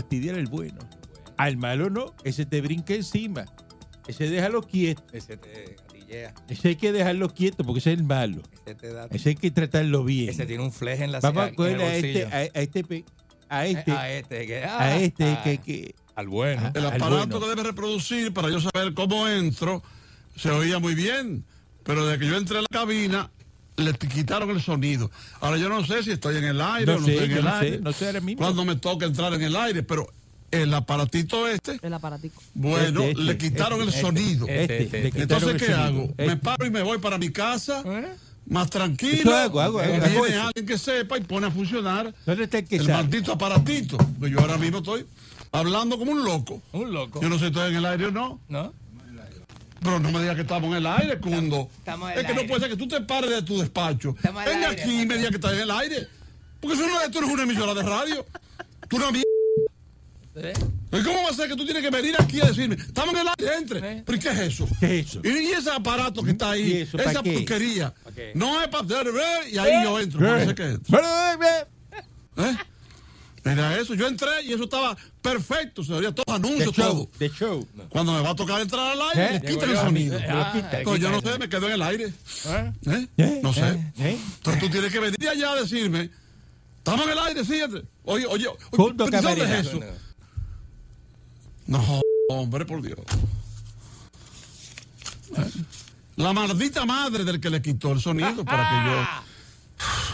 [0.00, 0.78] Fastidiar el bueno.
[1.36, 3.46] Al malo no, ese te brinca encima.
[4.06, 5.02] Ese déjalo quieto.
[5.12, 8.42] Ese te gatillea, Ese hay que dejarlo quieto porque ese es el malo.
[8.52, 9.06] ese te da.
[9.10, 10.30] Ese hay que tratarlo bien.
[10.30, 13.04] Ese tiene un fleje en la Vamos a coger a este, a, a este,
[13.48, 16.60] a este, a este, que, a ah, este ah, que, que al bueno.
[16.60, 16.72] Ajá.
[16.74, 17.40] El Al aparato bueno.
[17.40, 19.82] que debe reproducir para yo saber cómo entro
[20.36, 21.44] se oía muy bien,
[21.82, 23.30] pero desde que yo entré a la cabina
[23.78, 25.10] le quitaron el sonido.
[25.40, 27.36] Ahora yo no sé si estoy en el aire o no no sé, estoy en
[27.38, 27.76] el no aire.
[27.76, 28.42] sé, no sé ahora mismo.
[28.42, 30.06] Cuando me toca entrar en el aire, pero
[30.50, 32.42] el aparatito este, El aparatico.
[32.54, 34.46] bueno, Este, este, le quitaron el este, sonido.
[34.48, 35.22] Este, Este, este.
[35.22, 35.82] Entonces, ¿qué sonido.
[35.82, 36.02] hago?
[36.10, 36.26] Este.
[36.26, 38.14] Me paro y me voy para mi casa, ¿Eh?
[38.46, 39.34] más tranquilo.
[39.36, 40.46] Hago, hago, hago, hago Viene eso.
[40.46, 43.98] alguien que sepa y pone a funcionar ¿Dónde está el que el maldito aparatito.
[44.20, 45.04] Yo ahora mismo estoy
[45.52, 46.62] hablando como un loco.
[46.72, 47.20] Un loco.
[47.20, 48.40] Yo no sé si estoy en el aire o no.
[48.48, 48.72] ¿No?
[49.80, 51.68] Pero no me digas que estamos en el aire, Cundo.
[51.78, 54.14] estamos en es el que no puede ser que tú te pares de tu despacho.
[54.16, 56.08] Estamos en el Venga aire, aquí y me digas que estás en el aire.
[56.60, 58.26] Porque eso no es, tú no eres una emisora de radio.
[58.88, 59.22] Tú mierda.
[60.40, 60.52] ¿Eh?
[60.92, 63.20] ¿Y ¿Cómo va a ser que tú tienes que venir aquí a decirme, estamos en
[63.20, 63.78] el aire, entre?
[63.78, 64.02] ¿Eh?
[64.06, 64.68] ¿Pero y qué es eso?
[64.80, 65.20] ¿Qué es eso?
[65.24, 67.32] Y, ese aparato que está ¿Y ahí, eso esa qué?
[67.32, 68.32] porquería, qué?
[68.34, 70.36] no es para ver y ahí yo entro.
[70.38, 71.64] eh, eh,
[72.36, 72.56] ¿Eh?
[73.48, 77.10] Mira eso, yo entré y eso estaba perfecto, se veía todos anuncios, show, todo.
[77.18, 77.66] the show.
[77.88, 79.40] Cuando me va a tocar entrar al aire, ¿Eh?
[79.42, 80.18] le quitan el sonido.
[80.28, 80.52] Ah,
[80.84, 82.12] Pues yo no sé, me quedo en el aire.
[82.46, 82.72] ¿Eh?
[82.86, 83.06] ¿Eh?
[83.16, 83.40] ¿Eh?
[83.42, 83.92] No sé.
[83.98, 84.18] ¿Eh?
[84.36, 86.10] Entonces tú tienes que venir allá a decirme,
[86.78, 87.82] estamos en el aire, fíjate.
[88.04, 89.80] Oye, oye, oye Punto ¿pero ¿dónde es eso?
[91.66, 92.98] No, hombre, por Dios.
[96.16, 99.27] La maldita madre del que le quitó el sonido para que yo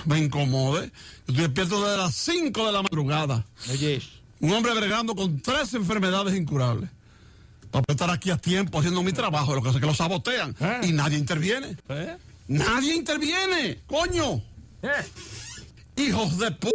[0.04, 0.90] me incomode.
[1.26, 3.46] Yo estoy despierto desde las 5 de la madrugada.
[3.70, 4.02] Oye.
[4.40, 6.90] Un hombre bregando con tres enfermedades incurables.
[7.70, 10.54] Para estar aquí a tiempo haciendo mi trabajo, lo que hace es que lo sabotean.
[10.60, 10.80] ¿Eh?
[10.84, 11.76] Y nadie interviene.
[11.88, 12.16] ¿Eh?
[12.46, 14.42] Nadie interviene, coño.
[15.96, 16.74] Hijos de puta.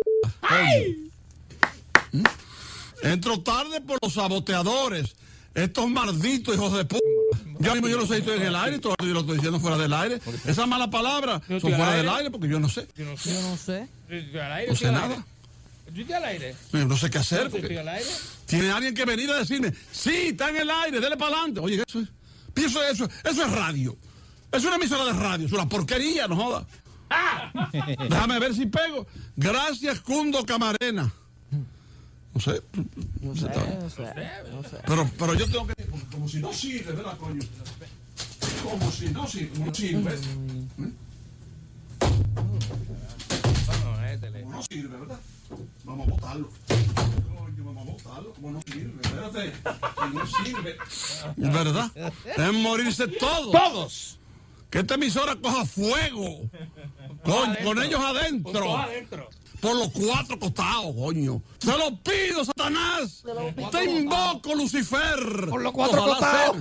[2.11, 2.23] ¿Mm?
[3.03, 5.15] Entro tarde por los saboteadores.
[5.53, 7.08] Estos malditos hijos de puta.
[7.59, 9.59] Yo mismo yo no sé si estoy en el aire, todo yo lo estoy diciendo
[9.59, 10.19] fuera del aire.
[10.45, 11.97] Esas malas palabras son fuera aire.
[11.97, 12.87] del aire porque yo no sé.
[12.95, 13.41] Yo no Yo sé.
[13.43, 13.87] no sé.
[14.09, 14.71] Yo estoy al aire.
[14.71, 15.25] No sé nada.
[15.93, 16.55] Yo estoy al aire.
[16.71, 17.39] No sé qué hacer.
[17.41, 18.09] Yo estoy Porque al aire.
[18.45, 21.59] tiene alguien que venir a decirme, sí, está en el aire, dele para adelante.
[21.59, 22.07] Oye, eso es,
[22.53, 23.97] pienso eso, eso es radio.
[24.51, 26.65] Es una emisora de radio, es una porquería, no joda.
[28.09, 29.05] Déjame ver si pego.
[29.35, 31.11] Gracias, Cundo Camarena.
[32.33, 32.61] No sé.
[33.21, 34.03] No sé, no sé.
[34.51, 34.77] No sé.
[34.85, 35.85] Pero, pero yo tengo que.
[35.85, 37.41] Como, como si no sirve, ¿verdad, coño?
[38.63, 39.59] Como si no sirve.
[39.59, 40.15] No sirve.
[44.43, 45.19] Como no sirve, ¿verdad?
[45.83, 46.49] Vamos a botarlo.
[46.67, 48.33] Coño, vamos a botarlo.
[48.33, 49.01] Como no sirve.
[49.01, 49.51] Espérate.
[49.51, 50.77] Que no sirve.
[51.37, 51.91] ¿Verdad?
[52.37, 53.51] Deben morirse todos.
[53.51, 54.19] ¡Todos!
[54.69, 56.49] Que esta emisora coja fuego.
[57.23, 58.65] Con, con ellos adentro.
[59.59, 61.41] Por los cuatro costados, coño.
[61.59, 63.23] Se lo pido, Satanás.
[63.71, 65.47] Te invoco, Lucifer.
[65.49, 66.57] Por los cuatro Ojalá costados.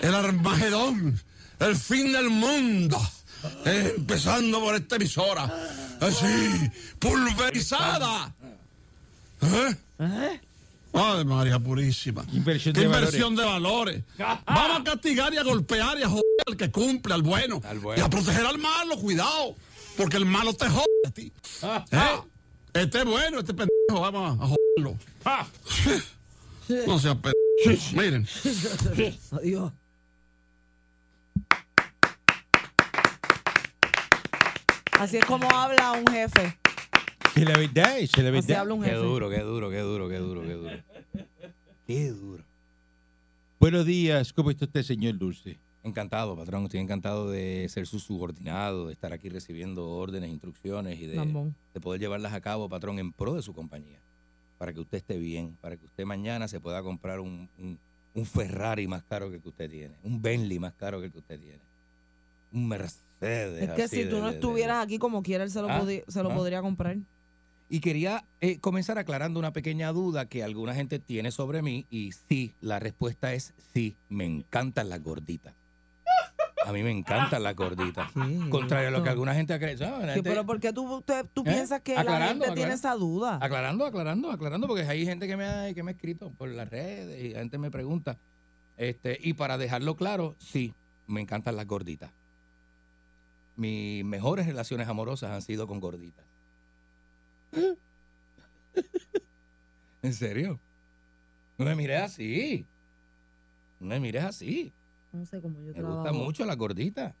[0.00, 1.20] El Armagedón.
[1.60, 2.98] El fin del mundo.
[3.66, 5.44] Eh, empezando por esta emisora.
[6.00, 8.34] Así, pulverizada.
[9.42, 10.40] ¿Eh?
[10.92, 12.24] Ay, María Purísima.
[12.32, 14.02] Inversión ¿Qué de inversión de valores?
[14.18, 17.60] Vamos a castigar y a golpear y a joder al que cumple, al bueno.
[17.68, 18.00] Al bueno.
[18.00, 19.54] Y a proteger al malo, cuidado.
[19.96, 21.32] Porque el malo te jode a ti.
[21.62, 22.20] ¿Eh?
[22.74, 24.98] Este es bueno, este pendejo, vamos a joderlo.
[25.24, 25.46] Ah.
[26.86, 27.96] No sea pendejo.
[27.96, 28.26] Miren.
[29.32, 29.72] Adiós.
[34.98, 36.56] Así es como habla un jefe.
[37.36, 39.00] La verdad, esa es la Así habla un Qué jefe.
[39.00, 40.82] duro, qué duro, qué duro, qué duro, qué duro.
[41.86, 42.44] Qué duro.
[43.60, 45.58] Buenos días, ¿cómo está usted, señor Dulce?
[45.84, 46.64] Encantado, patrón.
[46.64, 52.00] Estoy encantado de ser su subordinado, de estar aquí recibiendo órdenes, instrucciones y de, poder
[52.00, 54.00] llevarlas a cabo, patrón, en pro de su compañía.
[54.58, 57.78] Para que usted esté bien, para que usted mañana se pueda comprar un, un-
[58.14, 61.12] un Ferrari más caro que el que usted tiene, un Bentley más caro que el
[61.12, 61.60] que usted tiene,
[62.52, 63.62] un Mercedes.
[63.62, 65.68] Es que así si de- tú no de- estuvieras aquí como quiera, él se lo,
[65.70, 66.34] Ah, se lo ah.
[66.34, 66.96] podría comprar.
[67.70, 71.84] Y quería eh, comenzar aclarando una pequeña duda que alguna gente tiene sobre mí.
[71.90, 75.54] Y sí, la respuesta es sí, me encantan las gorditas.
[76.66, 78.10] A mí me encantan las gorditas.
[78.50, 79.76] Contrario a lo que alguna gente cree.
[79.76, 81.02] La ¿Qué, gente- pero ¿por qué tú,
[81.32, 81.44] tú ¿Eh?
[81.44, 82.74] piensas que la Aclarando, gente tiene aclarando.
[82.74, 83.38] esa duda?
[83.40, 86.68] Aclarando, aclarando, aclarando, porque hay gente que me ha, que me ha escrito por las
[86.68, 88.16] redes y la gente me pregunta.
[88.76, 90.74] Este, y para dejarlo claro, sí,
[91.06, 92.10] me encantan las gorditas.
[93.56, 96.24] Mis mejores relaciones amorosas han sido con gorditas.
[100.02, 100.60] ¿En serio?
[101.56, 102.64] No me mires así.
[103.80, 104.72] No me mires así.
[105.12, 107.14] No sé cómo yo Me gusta trabajo mucho las gorditas.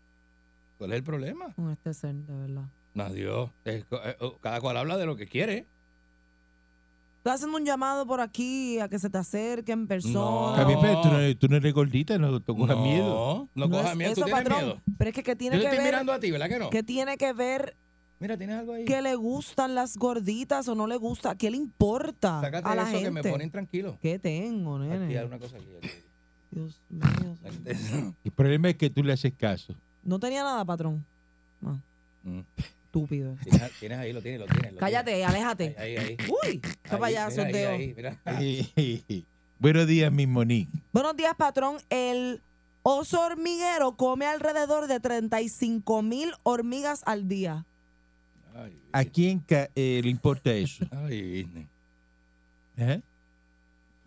[0.78, 1.52] ¿Cuál es el problema?
[1.54, 2.64] con este ser, de verdad.
[2.94, 3.50] No, Dios.
[3.64, 5.66] es co- eh, oh, Cada cual habla de lo que quiere.
[7.18, 10.50] Estoy haciendo un llamado por aquí a que se te acerque en persona.
[10.52, 13.48] Está bien, pero tú no, eres- tú no eres gordita, no te cojas no, miedo.
[13.54, 14.14] No, cojas es miedo.
[14.14, 14.64] ¿Tú eso, tienes patrón.
[14.64, 14.80] miedo?
[14.96, 16.58] Pero es que, que Yo tiene te que estoy ver mirando a ti, ¿verdad que
[16.58, 16.70] no?
[16.70, 17.76] que tiene que ver
[18.20, 18.84] Mira, ¿tienes algo ahí?
[18.84, 22.82] que le gustan las gorditas o no le gusta, qué le importa Sácate a la
[22.82, 23.04] eso gente.
[23.04, 23.98] que me ponen tranquilo.
[24.00, 25.18] ¿Qué tengo, Aquí nene?
[25.18, 25.66] hay una cosa aquí.
[25.76, 25.88] aquí.
[26.50, 27.36] Dios mío.
[28.24, 29.74] El problema es que tú le haces caso.
[30.02, 31.04] No tenía nada, patrón.
[31.60, 31.80] No,
[32.24, 32.40] Mm.
[32.56, 33.36] estúpido.
[33.44, 34.72] ¿Tienes, tienes ahí, lo tienes, lo tienes.
[34.72, 35.28] lo Cállate, tienes.
[35.28, 35.74] aléjate.
[35.78, 36.16] Ahí, ahí.
[36.18, 36.26] ahí.
[36.44, 37.42] Uy, qué payaso.
[39.58, 40.82] Buenos días, mi Monique.
[40.92, 41.78] Buenos días, patrón.
[41.90, 42.42] El
[42.82, 47.64] oso hormiguero come alrededor de 35 mil hormigas al día.
[48.54, 50.84] Ay, ¿A quién eh, le importa eso?
[50.90, 51.46] Ay.
[52.76, 53.00] ¿Eh?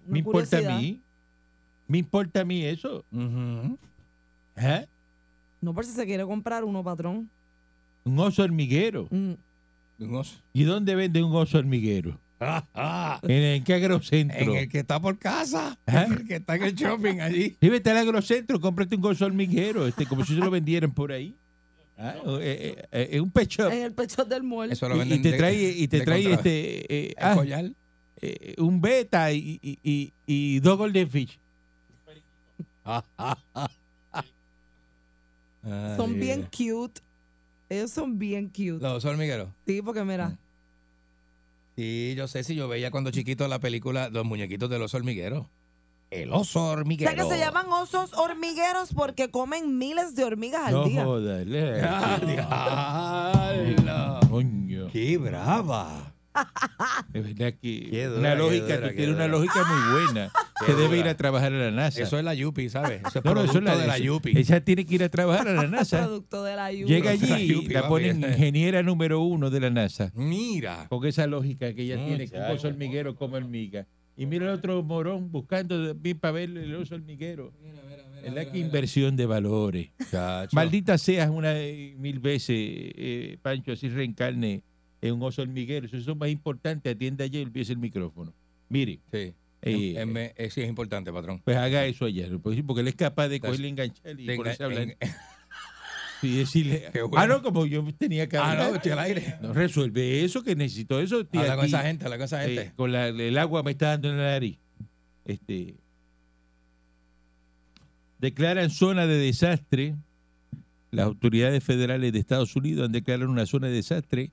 [0.04, 1.02] Una ¿Me importa a mí?
[1.92, 3.04] ¿Me importa a mí eso?
[4.56, 4.86] ¿Eh?
[5.60, 7.30] No por si se quiere comprar uno, patrón.
[8.06, 9.08] Un oso hormiguero.
[9.12, 9.34] Mm.
[10.00, 10.38] Un oso.
[10.54, 12.18] ¿Y dónde vende un oso hormiguero?
[12.40, 13.20] Ah, ah.
[13.24, 14.40] ¿En, en qué agrocentro?
[14.40, 15.78] En el que está por casa.
[15.86, 16.04] ¿Ah?
[16.08, 17.58] En el que está en el shopping allí.
[17.60, 21.12] Sí, vete al agrocentro, cómprate un oso hormiguero, este, como si se lo vendieran por
[21.12, 21.36] ahí.
[21.98, 23.70] Ah, eh, eh, eh, es un pecho.
[23.70, 24.74] En el pecho del muerto.
[24.74, 27.66] Eso lo Y, y venden te de- trae, y te trae este, eh, ah, collar.
[28.22, 31.38] eh, un beta y, y, y, y dos golden fish.
[35.98, 37.02] Son bien cute.
[37.70, 38.80] Ellos son bien cute.
[38.82, 39.50] Los hormigueros.
[39.66, 40.38] Sí, porque mira.
[41.76, 45.48] Sí, yo sé si yo veía cuando chiquito la película Los muñequitos de los hormigueros.
[46.10, 47.10] El oso O hormiguero.
[47.10, 51.06] sea que se llaman osos hormigueros porque comen miles de hormigas al No día.
[51.06, 51.48] jodas.
[51.48, 52.20] le- ¡Ah,
[53.78, 54.20] diablo!
[54.30, 54.88] Coño.
[54.92, 56.11] ¡Qué brava!
[57.14, 60.32] Es verdad que dura, una lógica, dura, tú tienes una lógica muy buena.
[60.60, 62.04] Qué Que debe ir a trabajar a la NASA.
[62.04, 63.02] Eso es la Yupi, ¿sabes?
[63.06, 64.38] Eso es No, no, eso producto es la de la Yupi.
[64.38, 66.06] Ella tiene que ir a trabajar a la NASA.
[66.06, 66.86] Producto de la lluvia.
[66.88, 67.90] Llega allí La y Yupi, la papi.
[67.90, 70.12] ponen ingeniera número uno de la NASA.
[70.16, 70.88] Mira.
[70.90, 73.88] Con esa lógica que ella tiene, que un oso hormiguero come hormiga.
[74.16, 77.54] Y mira el otro morón buscando bien para ver el oso hormiguero.
[78.24, 79.90] Es la que inversión de valores.
[80.12, 80.56] Chacho.
[80.56, 84.64] Maldita seas una eh, mil veces, eh, Pancho, así reencarne
[85.02, 85.86] en un oso hormiguero.
[85.88, 86.90] Eso es más importante.
[86.90, 88.34] Atiende allá y olvídese el micrófono.
[88.70, 89.18] Mire, Sí.
[89.18, 89.34] eh,
[89.98, 91.42] En- en- eh, sí, es importante, patrón.
[91.44, 92.28] pues haga eso allá.
[92.42, 94.98] Porque él es capaz de cogerle enganchar y ponerse a hablar.
[96.24, 97.18] y decirle, bueno.
[97.18, 98.70] ah, no, como yo tenía que Ah, hablar.
[98.70, 99.36] no, estoy al aire.
[99.42, 101.22] No, resuelve eso, que necesito eso.
[101.22, 102.62] estoy Habla con esa gente, habla con esa gente.
[102.62, 104.58] eh, con la- el agua me está dando en la nariz.
[105.26, 105.76] Este,
[108.20, 109.96] declaran zona de desastre.
[110.92, 114.32] Las autoridades federales de Estados Unidos han declarado una zona de desastre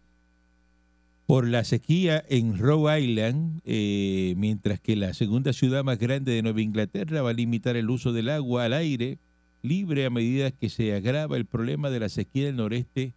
[1.29, 6.41] por la sequía en Rhode Island, eh, mientras que la segunda ciudad más grande de
[6.41, 9.19] Nueva Inglaterra va a limitar el uso del agua al aire
[9.61, 13.13] libre a medida que se agrava el problema de la sequía del noreste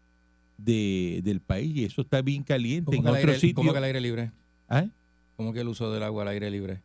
[0.58, 1.74] de- del país.
[1.74, 3.56] Y eso está bien caliente ¿Cómo en que, el otro aire, sitio.
[3.56, 4.32] cómo que el aire libre?
[4.68, 4.88] ¿Ah?
[5.38, 6.82] ¿Cómo que el uso del agua al aire libre?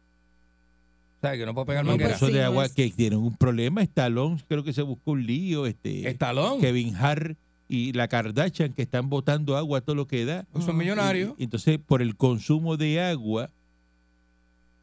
[1.21, 2.17] ¿Sabes que no puedo pegar No, manguera?
[2.21, 3.83] pero de agua que tienen un problema.
[3.83, 5.67] Stallone creo que se buscó un lío.
[5.67, 6.61] Este, Estalón.
[6.61, 7.37] Kevin Hart
[7.69, 10.45] y la Kardashian que están botando agua a todo lo que da.
[10.53, 11.35] Pues son millonarios.
[11.37, 13.51] Y- y entonces, por el consumo de agua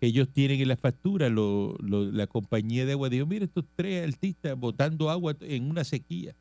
[0.01, 3.63] que ellos tienen en la factura, lo- lo- la compañía de agua dijo, mira, estos
[3.75, 6.35] tres artistas botando agua en una sequía.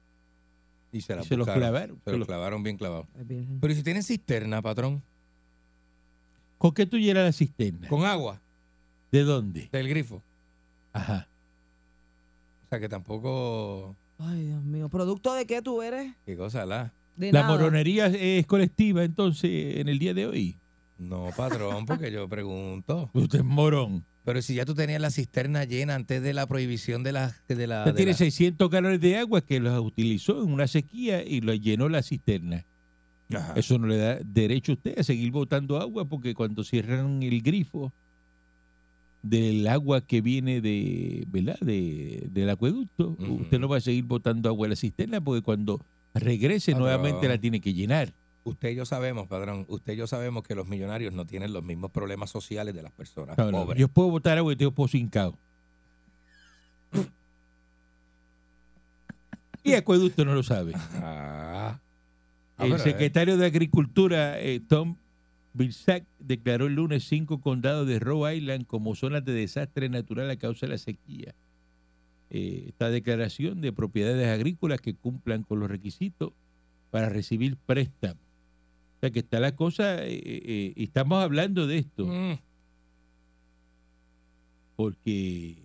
[0.92, 1.96] Y se, la Y se los clavaron.
[1.99, 3.06] Se Se los los- clavaron bien clavados.
[3.61, 5.00] Pero ¿y si tienen cisterna, patrón?
[6.58, 7.88] ¿Con qué tú llenas la cisterna?
[7.88, 8.40] Con agua
[9.11, 9.68] ¿De dónde?
[9.72, 10.22] del grifo.
[10.92, 11.26] Ajá.
[12.66, 13.94] O sea que tampoco...
[14.23, 14.88] Ay, Dios mío.
[14.88, 16.12] ¿Producto de qué tú eres?
[16.25, 16.93] ¿Qué cosa la?
[17.17, 17.52] De ¿La nada.
[17.57, 20.57] moronería es colectiva entonces en el día de hoy?
[20.99, 23.11] No, patrón, porque yo pregunto.
[23.14, 24.05] Usted es morón.
[24.25, 27.35] Pero si ya tú tenías la cisterna llena antes de la prohibición de la...
[27.49, 30.69] De la, Usted de tiene la- 600 galones de agua que los utilizó en una
[30.69, 32.64] sequía y lo llenó la cisterna.
[33.35, 33.55] Ajá.
[33.57, 37.43] Eso no le da derecho a usted a seguir botando agua porque cuando cierran el
[37.43, 37.93] grifo
[39.23, 41.59] del agua que viene de, ¿verdad?
[41.61, 45.81] De, del acueducto, usted no va a seguir botando agua a la cisterna porque cuando
[46.14, 46.88] regrese Patrón.
[46.88, 48.12] nuevamente la tiene que llenar.
[48.45, 51.62] Usted y yo sabemos, padrón, usted y yo sabemos que los millonarios no tienen los
[51.62, 53.79] mismos problemas sociales de las personas No, no, pobres.
[53.79, 55.38] yo puedo botar agua y tengo pozo hincado.
[59.62, 60.73] Y Acueducto no lo sabe.
[60.97, 61.79] Ah.
[62.59, 64.97] Ah, El eh, secretario de Agricultura, eh, Tom
[65.54, 70.37] Vilsack, declaró el lunes cinco condados de Rhode Island como zonas de desastre natural a
[70.37, 71.35] causa de la sequía.
[72.30, 76.32] Eh, esta declaración de propiedades agrícolas que cumplan con los requisitos
[76.90, 78.23] para recibir préstamos.
[78.97, 82.38] O sea que está la cosa, eh, eh, estamos hablando de esto mm,
[84.76, 85.56] porque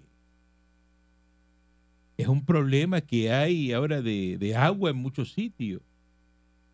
[2.17, 5.81] es un problema que hay ahora de, de agua en muchos sitios.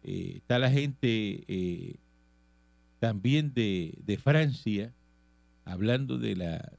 [0.04, 1.98] Está la gente
[3.04, 4.94] también de, de Francia
[5.66, 6.72] hablando de la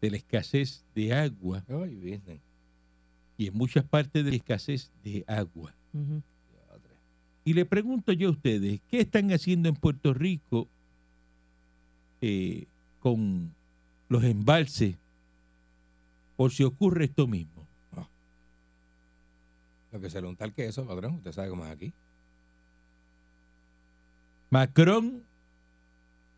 [0.00, 2.20] de la escasez de agua ay,
[3.36, 5.74] y en muchas partes de la escasez de agua.
[7.44, 10.68] Y le pregunto yo a ustedes, ¿qué están haciendo en Puerto Rico
[12.20, 12.66] eh,
[13.00, 13.52] con
[14.08, 14.94] los embalses
[16.36, 17.66] por si ocurre esto mismo?
[19.90, 21.14] Lo que se le unta el queso, patrón.
[21.16, 21.92] Usted sabe cómo es aquí.
[24.56, 25.22] Macron,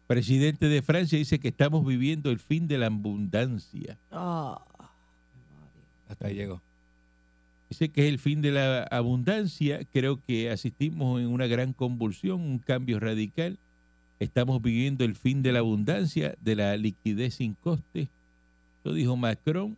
[0.09, 3.97] presidente de Francia, dice que estamos viviendo el fin de la abundancia.
[4.11, 4.61] Ah,
[6.09, 6.61] Hasta ahí llegó.
[7.71, 9.85] Dice que es el fin de la abundancia.
[9.93, 13.57] Creo que asistimos en una gran convulsión, un cambio radical.
[14.19, 18.09] Estamos viviendo el fin de la abundancia, de la liquidez sin coste.
[18.81, 19.77] Eso dijo Macron,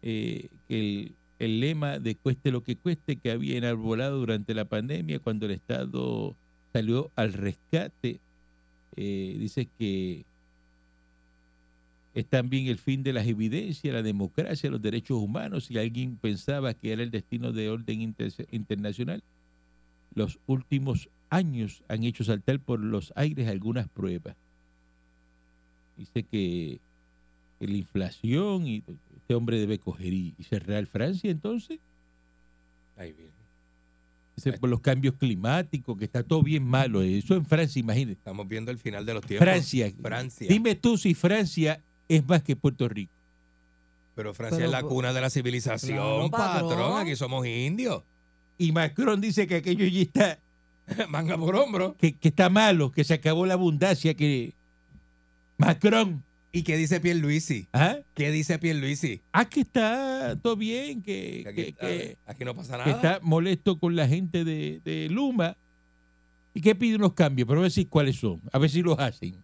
[0.00, 4.64] eh, que el, el lema de cueste lo que cueste que había enarbolado durante la
[4.64, 6.34] pandemia cuando el Estado
[6.74, 8.20] salió al rescate.
[8.96, 10.24] eh, dice que
[12.14, 15.66] es también el fin de las evidencias, la democracia, los derechos humanos.
[15.66, 19.22] Si alguien pensaba que era el destino de orden inter- internacional,
[20.14, 24.36] los últimos años han hecho saltar por los aires algunas pruebas.
[25.96, 26.80] Dice que,
[27.60, 28.82] la inflación y
[29.16, 31.78] este hombre debe coger y, y cerrar Francia entonces.
[32.96, 33.43] Ahí viene.
[34.36, 37.02] Dice por los cambios climáticos, que está todo bien malo.
[37.02, 38.18] Eso en Francia, imagínate.
[38.18, 39.46] Estamos viendo el final de los tiempos.
[39.46, 39.92] Francia.
[40.02, 40.48] Francia.
[40.48, 43.12] Dime tú si Francia es más que Puerto Rico.
[44.14, 46.68] Pero Francia Pero, es la pues, cuna de la civilización, claro, patrón.
[46.68, 46.98] patrón.
[46.98, 48.02] Aquí somos indios.
[48.58, 50.38] Y Macron dice que aquello ya está,
[51.08, 51.96] Manga por hombro.
[51.96, 54.54] que, que está malo, que se acabó la abundancia, que
[55.58, 56.22] Macron,
[56.56, 57.66] ¿Y qué dice Pierluisi?
[57.72, 57.96] ¿ah?
[58.14, 59.20] ¿Qué dice Pierluisi?
[59.32, 62.92] Ah, que está todo bien, que, Que aquí, que- que- aquí no pasa que nada.
[62.92, 65.56] está molesto con la gente de, de Luma
[66.54, 68.96] y que pide unos cambios, pero a ver si cuáles son, a ver si los
[69.00, 69.34] hacen.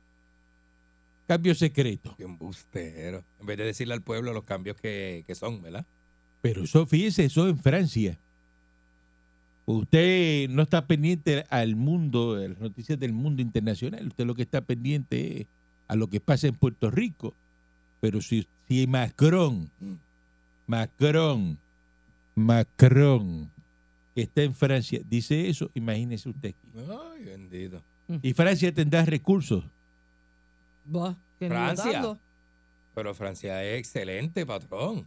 [1.27, 2.15] Cambios secretos.
[2.17, 3.25] Qué embustero.
[3.41, 5.85] En vez de decirle al pueblo los cambios que, que son, ¿verdad?
[6.43, 8.19] Pero eso, fíjese, eso en Francia.
[9.67, 14.07] Usted no está pendiente al mundo, a las noticias del mundo internacional.
[14.07, 15.47] Usted lo que está pendiente es
[15.91, 17.35] a lo que pasa en Puerto Rico.
[18.01, 19.69] Pero si, si Macron,
[20.69, 21.59] Macron,
[22.37, 23.51] Macron,
[24.15, 26.69] que está en Francia, dice eso, imagínese usted aquí.
[27.13, 27.83] Ay, bendito.
[28.23, 29.65] Y Francia tendrá recursos.
[30.85, 32.17] bah, Francia.
[32.95, 35.05] Pero Francia es excelente, patrón.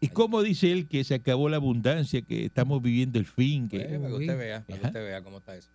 [0.00, 3.86] ¿Y cómo dice él que se acabó la abundancia, que estamos viviendo el fin, Pues,
[3.86, 5.68] que, para que usted vea, para que usted vea cómo está eso.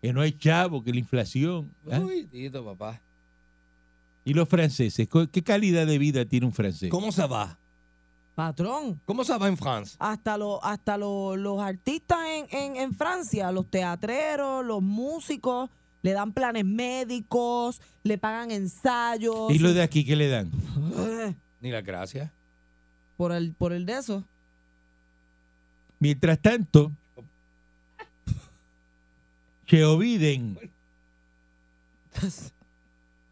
[0.00, 1.70] que no hay chavo, que la inflación?
[1.90, 2.00] ¿ah?
[2.00, 3.00] Uy, Tito, papá.
[4.26, 5.08] ¿Y los franceses?
[5.08, 6.90] ¿Co- ¿Qué calidad de vida tiene un francés?
[6.90, 7.56] ¿Cómo se va?
[8.34, 9.00] Patrón.
[9.06, 9.96] ¿Cómo se va en Francia?
[9.98, 15.70] Hasta, los hasta los, los artistas en, en, en Francia, los teatreros, los músicos,
[16.02, 19.50] le dan planes médicos, le pagan ensayos.
[19.54, 20.50] ¿Y lo de aquí qué le dan?
[20.98, 22.30] Eh, Ni las gracias.
[23.16, 24.22] por el, por el de eso.
[25.98, 26.92] Mientras tanto,
[29.70, 30.58] Joe Biden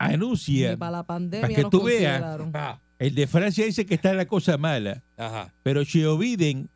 [0.07, 2.41] anuncia, Ni para la pandemia para que tú veas.
[2.99, 5.53] el de Francia dice que está la cosa mala, Ajá.
[5.63, 6.69] pero Joe Biden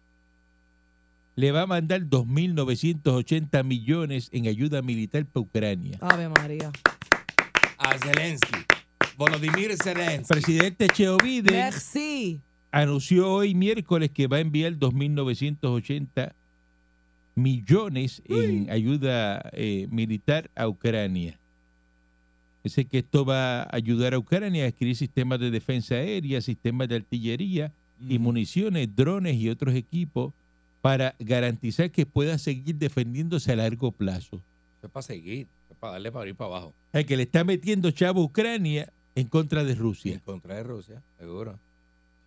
[1.36, 5.98] le va a mandar 2.980 millones en ayuda militar para Ucrania.
[6.00, 6.70] Ave María.
[7.78, 8.58] A Zelensky.
[9.16, 10.26] Volodymyr Zelensky.
[10.28, 12.40] presidente Joe Biden Merci.
[12.72, 16.32] anunció hoy miércoles que va a enviar 2.980
[17.36, 21.37] millones en ayuda eh, militar a Ucrania.
[22.68, 26.86] Dice que esto va a ayudar a Ucrania a adquirir sistemas de defensa aérea, sistemas
[26.90, 30.34] de artillería y municiones, drones y otros equipos
[30.82, 34.42] para garantizar que pueda seguir defendiéndose a largo plazo.
[34.82, 35.46] Es para seguir.
[35.70, 36.74] es para darle para ir para abajo.
[36.92, 40.20] El que le está metiendo chavo a Ucrania en contra de Y en Rusia.
[40.22, 41.58] contra de Rusia, seguro.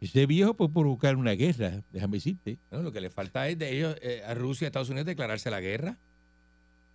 [0.02, 2.58] Ese viejo puede provocar una guerra, déjame decirte.
[2.72, 5.06] Bueno, lo que le falta es de ellos, eh, a Rusia y a Estados Unidos,
[5.06, 6.00] declararse la guerra.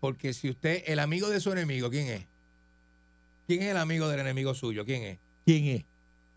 [0.00, 2.26] Porque si usted, el amigo de su enemigo, ¿quién es?
[3.46, 4.84] ¿Quién es el amigo del enemigo suyo?
[4.84, 5.18] ¿Quién es?
[5.44, 5.84] ¿Quién es?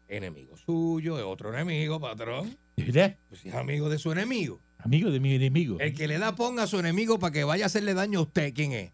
[0.09, 2.57] enemigo suyo, es otro enemigo, patrón.
[2.75, 3.15] ¿De verdad?
[3.29, 4.59] Pues si es amigo de su enemigo.
[4.79, 5.79] Amigo de mi enemigo.
[5.79, 8.21] El que le da ponga a su enemigo para que vaya a hacerle daño a
[8.23, 8.91] usted, ¿quién es?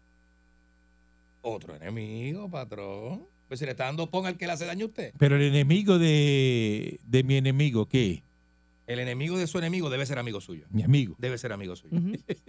[1.40, 3.26] Otro enemigo, patrón.
[3.48, 5.12] Pues si le está dando ponga al que le hace daño a usted.
[5.18, 8.22] Pero el enemigo de, de mi enemigo, ¿qué?
[8.86, 10.66] El enemigo de su enemigo debe ser amigo suyo.
[10.70, 11.16] Mi amigo.
[11.18, 11.98] Debe ser amigo suyo.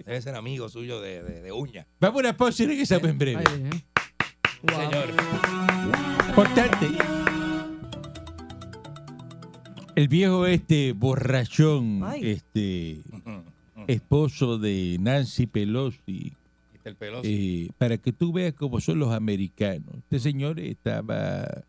[0.05, 1.87] Debe ser amigo suyo de, de, de uña.
[1.99, 3.43] Vamos a una pausa y regresamos en breve.
[3.47, 3.81] Ay, eh.
[4.63, 4.75] Wow.
[4.91, 5.09] Señor.
[6.29, 6.87] Importante.
[9.95, 12.29] El viejo este borrachón, Ay.
[12.31, 13.01] este
[13.87, 16.33] esposo de Nancy Pelosi,
[16.83, 17.23] el peloso.
[17.25, 19.95] eh, para que tú veas cómo son los americanos.
[19.97, 21.63] Este señor estaba,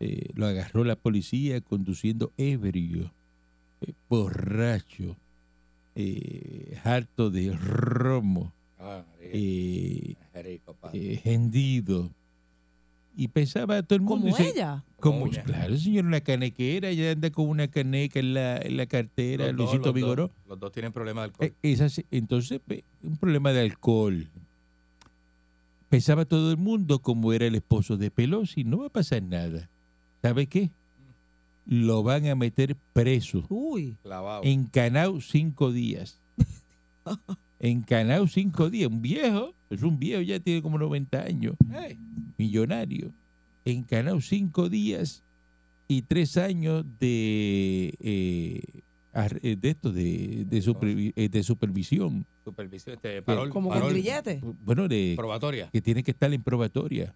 [0.00, 3.12] eh, lo agarró la policía conduciendo ebrio,
[3.82, 5.16] eh, borracho,
[5.94, 8.52] eh, harto de romo,
[8.84, 12.10] Ah, eh, rico, eh, hendido.
[13.16, 14.30] Y pensaba todo el mundo.
[14.30, 14.84] Como ella.
[14.98, 15.44] Como, ella.
[15.44, 19.56] claro, señor, una canequera, ya anda con una caneca en la, en la cartera, Los
[19.56, 20.22] dos, Luisito los Vigoró.
[20.28, 21.56] dos, los dos tienen problemas de alcohol.
[21.62, 22.60] Eh, entonces,
[23.02, 24.28] un problema de alcohol.
[25.88, 29.70] Pensaba todo el mundo como era el esposo de Pelosi, no va a pasar nada.
[30.22, 30.70] ¿Sabe qué?
[31.66, 33.96] Lo van a meter preso, Uy.
[34.02, 34.42] Clavado.
[34.44, 36.20] en Canao cinco días.
[37.64, 41.98] En Canao cinco días, un viejo, es un viejo, ya tiene como 90 años Ey,
[42.36, 43.10] millonario,
[43.64, 45.22] en Canao cinco días
[45.88, 48.60] y tres años de eh,
[49.42, 52.26] eh, de esto de, de, supervi- eh, de supervisión.
[52.44, 54.42] supervisión, este, parol, Como con parol grillete.
[54.62, 55.70] Bueno, de, probatoria.
[55.72, 57.14] que tiene que estar en probatoria.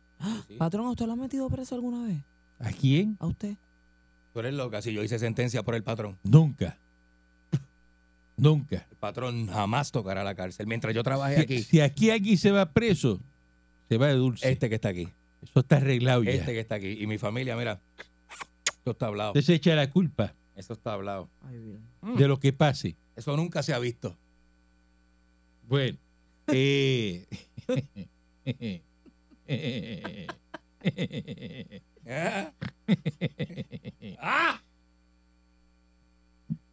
[0.49, 0.55] Sí.
[0.57, 2.23] Patrón, ¿a usted lo ha metido preso alguna vez?
[2.59, 3.19] ¿A quién?
[3.21, 3.55] ¿A usted?
[4.33, 4.81] Tú eres loca.
[4.81, 6.79] Si yo hice sentencia por el patrón, Nunca.
[8.39, 8.87] Nunca.
[8.91, 10.67] el patrón jamás tocará la cárcel.
[10.67, 13.21] Mientras yo trabaje Si, aquí, si aquí alguien se va preso,
[13.89, 14.51] se va de dulce.
[14.51, 15.09] este que está aquí,
[15.43, 16.31] Eso está arreglado ya.
[16.33, 17.81] este que está aquí, y mi familia, mira,
[18.79, 19.31] esto está hablado.
[19.31, 21.29] Usted se echa la culpa Eso está hablado.
[21.47, 21.81] Ay, bien.
[22.17, 22.97] de lo que pase.
[23.17, 24.17] Eso nunca se ha visto.
[25.69, 25.99] Bueno.
[26.49, 27.27] eh,
[32.11, 32.51] ¿Eh?
[34.21, 34.61] ¡Ah!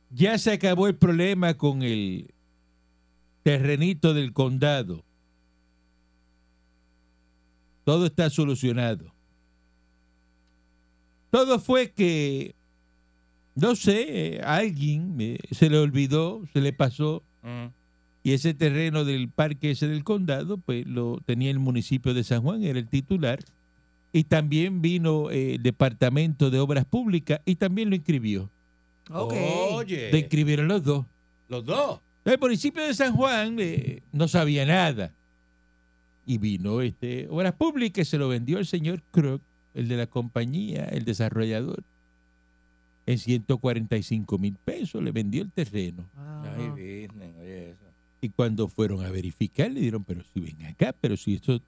[0.09, 2.33] Ya se acabó el problema con el
[3.43, 5.03] terrenito del condado.
[7.83, 9.13] Todo está solucionado.
[11.29, 12.55] Todo fue que,
[13.55, 17.23] no sé, a alguien eh, se le olvidó, se le pasó,
[18.23, 22.41] y ese terreno del parque ese del condado, pues lo tenía el municipio de San
[22.41, 23.39] Juan, era el titular,
[24.11, 28.49] y también vino eh, el Departamento de Obras Públicas y también lo inscribió.
[29.09, 29.33] Ok.
[29.73, 31.05] Oye, Lo inscribieron los dos.
[31.49, 31.99] los dos.
[32.23, 35.13] El municipio de San Juan eh, no sabía nada.
[36.25, 39.41] Y vino este Obras Públicas y se lo vendió el señor Kroc,
[39.75, 41.83] el de la compañía, el desarrollador.
[43.05, 46.03] En 145 mil pesos le vendió el terreno.
[46.17, 46.55] Ah.
[46.57, 47.79] Ay, business, oye eso.
[48.21, 51.61] Y cuando fueron a verificar, le dieron, pero si ven acá, pero si esto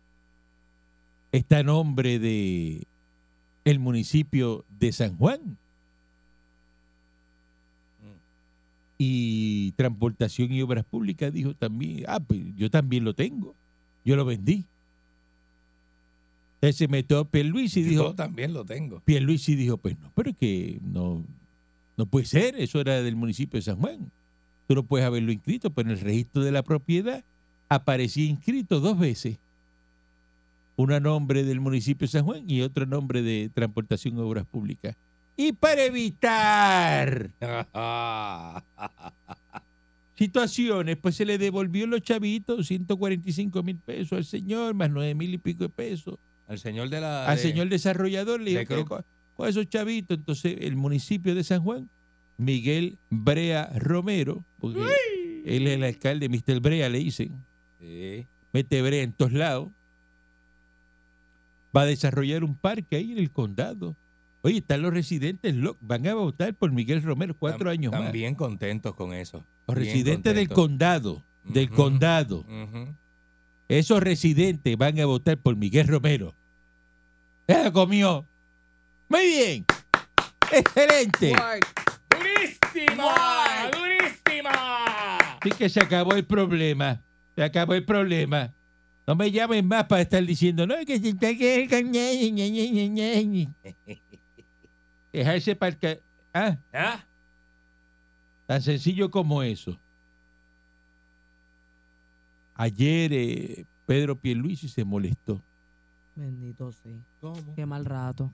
[1.32, 2.88] está a nombre de
[3.64, 5.40] el municipio de San Juan.
[8.02, 8.18] Mm.
[8.98, 13.56] Y Transportación y Obras Públicas dijo también, ah, pues yo también lo tengo,
[14.04, 14.66] yo lo vendí.
[16.56, 19.00] Entonces se metió Pierluisi y Yo dijo, también lo tengo.
[19.02, 21.24] Pierluisi dijo, pues no, pero es que no,
[21.96, 24.12] no puede ser, eso era del municipio de San Juan.
[24.68, 27.24] Tú no puedes haberlo inscrito, pero en el registro de la propiedad
[27.70, 29.38] aparecía inscrito dos veces.
[30.76, 34.46] Uno a nombre del municipio de San Juan y otro nombre de Transportación y Obras
[34.46, 34.96] Públicas.
[35.40, 37.30] Y para evitar
[40.16, 45.34] situaciones, pues se le devolvió los chavitos, 145 mil pesos al señor, más 9 mil
[45.34, 47.28] y pico de pesos Al señor de la.
[47.28, 51.44] al de- señor desarrollador le de dijo, con, con esos chavitos, entonces el municipio de
[51.44, 51.88] San Juan,
[52.38, 54.82] Miguel Brea Romero, porque
[55.46, 56.60] él es el alcalde, Mr.
[56.62, 57.46] Brea le dicen,
[57.80, 58.26] Sí.
[58.54, 59.70] mete Brea en todos lados,
[61.76, 63.96] va a desarrollar un parque ahí en el condado.
[64.44, 68.04] Oye, están los residentes, lo- van a votar por Miguel Romero cuatro Tam- años más.
[68.04, 69.44] También contentos con eso.
[69.68, 72.46] Los Bien residentes del condado, del condado,
[73.68, 76.34] esos residentes van a votar por Miguel Romero.
[77.48, 78.26] ¡Ya la comió!
[79.10, 79.66] ¡Muy bien!
[80.52, 81.34] ¡Excelente!
[82.10, 83.70] ¡Durísima!
[83.72, 85.18] ¡Durísima!
[85.40, 87.02] Así que se acabó el problema.
[87.36, 88.54] Se acabó el problema.
[89.06, 91.68] No me llamen más para estar diciendo, no, que se está que
[95.14, 96.00] Dejarse para el ca-
[96.34, 97.04] Ah, ¿Ah?
[98.46, 99.78] tan sencillo como eso.
[102.56, 105.42] Ayer eh, Pedro Pierluisi se molestó.
[106.16, 107.02] Bendito sí.
[107.22, 107.54] ¿Cómo?
[107.56, 108.34] Qué mal rato.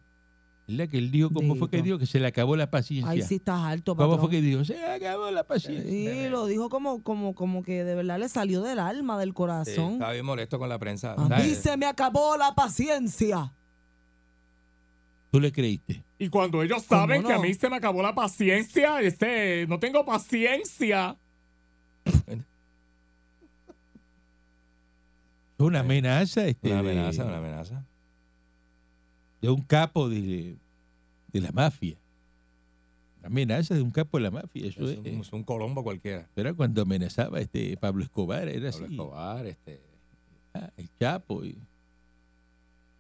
[0.66, 0.88] ¿Verdad?
[0.88, 1.98] Que él dijo, ¿cómo fue que dijo?
[1.98, 3.12] Que se le acabó la paciencia.
[3.12, 4.22] Ahí sí estás alto, ¿Cómo patrón.
[4.22, 4.64] fue que dijo?
[4.64, 5.90] Se le acabó la paciencia.
[5.90, 9.34] Sí, lo dijo como, como, como que de verdad le salió del alma, del Sí,
[9.34, 9.94] corazón.
[9.94, 11.14] estaba bien molesto con la prensa.
[11.16, 13.54] A mí se me acabó la paciencia.
[15.34, 16.04] ¿Tú le creíste?
[16.20, 19.80] Y cuando ellos ¿Cómo saben que a mí se me acabó la paciencia, este, no
[19.80, 21.18] tengo paciencia.
[25.58, 27.84] Fue una amenaza, este, Una de- amenaza, una amenaza.
[29.42, 30.56] de un capo de,
[31.32, 31.96] de la mafia.
[33.22, 34.68] Una amenaza de un capo de la mafia.
[34.68, 36.28] Eso Es es, un, es un Colombo cualquiera.
[36.36, 38.94] era cuando amenazaba este Pablo Escobar, era Pablo así.
[38.94, 39.80] Escobar, este.
[40.54, 41.44] Ah, el Chapo.
[41.44, 41.58] y-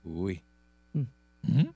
[0.04, 0.42] Uy.
[0.96, 1.74] Ujú.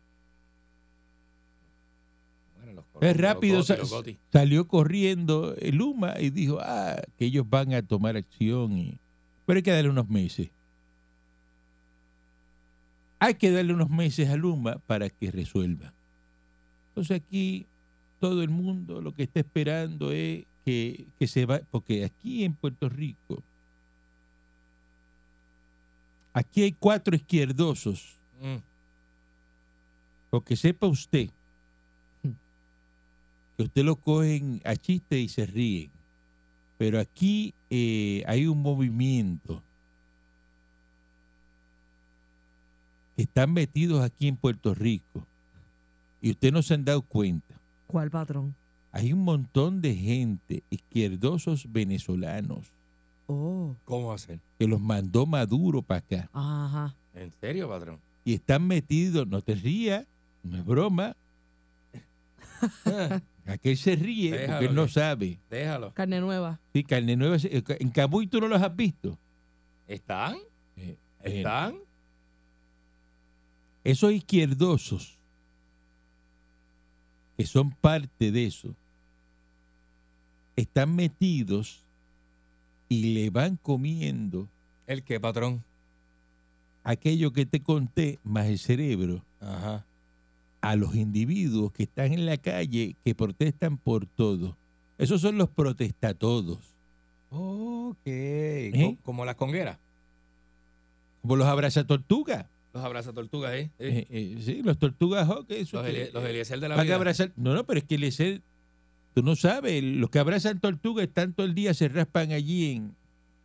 [2.78, 7.26] Bueno, los Colombos, Es rápido, los los salió corriendo el Luma y dijo, ah, que
[7.26, 8.78] ellos van a tomar acción.
[8.78, 8.98] Y...
[9.46, 10.50] Pero hay que darle unos meses.
[13.20, 15.94] Hay que darle unos meses a Luma para que resuelva.
[16.90, 17.66] Entonces aquí
[18.20, 22.54] todo el mundo lo que está esperando es que, que se va, porque aquí en
[22.54, 23.42] Puerto Rico,
[26.34, 28.58] aquí hay cuatro izquierdosos, Mm.
[30.30, 31.30] porque sepa usted
[33.58, 35.90] que usted lo cogen a chiste y se ríen.
[36.78, 39.64] Pero aquí eh, hay un movimiento
[43.16, 45.26] que están metidos aquí en Puerto Rico
[46.22, 47.56] y usted no se han dado cuenta.
[47.88, 48.54] ¿Cuál patrón?
[48.92, 52.72] Hay un montón de gente, izquierdosos venezolanos,
[53.30, 54.40] Oh, ¿Cómo hacer?
[54.58, 56.96] que los mandó Maduro para acá ajá.
[57.14, 58.00] ¿En serio, patrón?
[58.24, 60.06] y están metidos, no te rías,
[60.44, 61.16] no es broma,
[63.48, 65.40] aquel se ríe porque él no que- sabe.
[65.50, 65.94] Déjalo.
[65.94, 66.60] Carne nueva.
[66.74, 67.38] Sí, carne nueva.
[67.42, 69.18] En Camuy tú no los has visto.
[69.88, 70.36] ¿Están?
[70.76, 71.76] Eh, eh, ¿Están?
[73.84, 75.18] esos izquierdosos
[77.38, 78.74] que son parte de eso
[80.58, 81.80] están metidos
[82.90, 84.48] y le van comiendo
[84.88, 85.64] ¿El qué, patrón?
[86.84, 89.86] aquello que te conté más el cerebro Ajá.
[90.62, 94.58] A los individuos que están en la calle que protestan por todo.
[94.98, 96.60] Esos son los protestatodos,
[97.30, 97.98] Ok.
[98.06, 98.72] ¿Eh?
[98.98, 99.78] Co- Como las congueras.
[101.22, 102.46] como los abrazatortugas.
[102.74, 103.72] Los abraza tortugas, ¿eh?
[103.80, 103.86] Sí.
[103.86, 106.96] Eh, eh, sí, los tortugas eso los, que- los Eliezer de la vida.
[106.96, 107.32] abrazar.
[107.36, 108.42] No, no, pero es que Eliezer,
[109.16, 112.96] tú no sabes, los que abrazan tortugas están todo el día, se raspan allí en,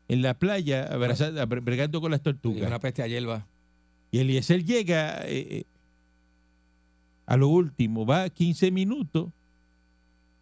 [0.08, 2.66] en la playa, abrazando, abra- bregando con las Y tortugas.
[2.66, 3.46] una peste a hierba.
[4.10, 5.64] Y Eliezer llega eh, eh,
[7.32, 9.30] a lo último, va 15 minutos,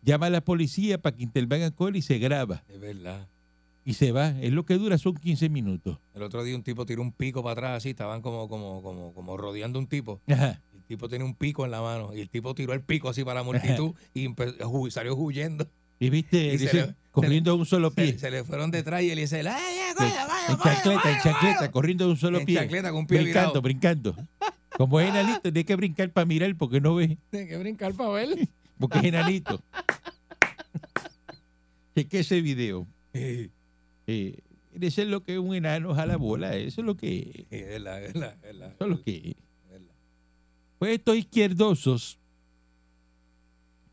[0.03, 2.64] llama a la policía para que intervengan con él y se graba.
[2.68, 3.29] Es verdad.
[3.85, 4.31] Y se va.
[4.40, 5.98] Es lo que dura, son 15 minutos.
[6.14, 9.14] El otro día un tipo tiró un pico para atrás así, estaban como, como, como,
[9.14, 10.20] como rodeando un tipo.
[10.29, 10.61] Ajá.
[10.74, 13.22] El tipo tenía un pico en la mano y el tipo tiró el pico así
[13.24, 14.29] para la multitud y
[14.90, 15.66] salió huyendo.
[16.00, 18.12] Y viste, Y le- corriendo a un solo pie.
[18.14, 20.09] Se, se le fueron detrás y él dice, ¡ay, ay, Sí, coño,
[20.48, 21.70] en chancleta, en chancleta, coño".
[21.72, 22.57] corriendo de un solo En pie.
[22.57, 23.62] chancleta, con un pie brincando, virado.
[23.62, 24.16] brincando.
[24.81, 28.09] Como es enanito, tiene que brincar para mirar porque no ve, Tiene que brincar para
[28.12, 28.49] ver.
[28.79, 29.62] porque es enanito.
[31.95, 32.87] Cheque ese video.
[33.12, 33.51] Eh,
[34.07, 37.61] ese es lo que es un enano a la bola, eso es lo que es.
[37.61, 39.35] es Eso es lo que es.
[40.79, 42.19] Pues estos izquierdosos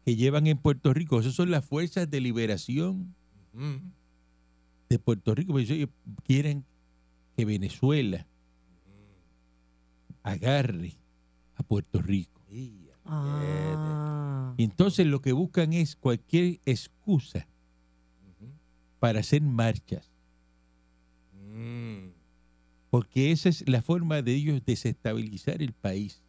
[0.05, 3.13] que llevan en Puerto Rico, esas son las fuerzas de liberación
[4.87, 5.89] de Puerto Rico, porque ellos
[6.23, 6.63] quieren
[7.35, 8.25] que Venezuela
[10.31, 10.93] agarre
[11.55, 12.41] a Puerto Rico.
[12.51, 14.53] Y, Ah.
[14.57, 17.47] Y entonces lo que buscan es cualquier excusa
[18.99, 20.11] para hacer marchas,
[21.33, 22.09] Mm.
[22.89, 26.21] porque esa es la forma de ellos desestabilizar el país,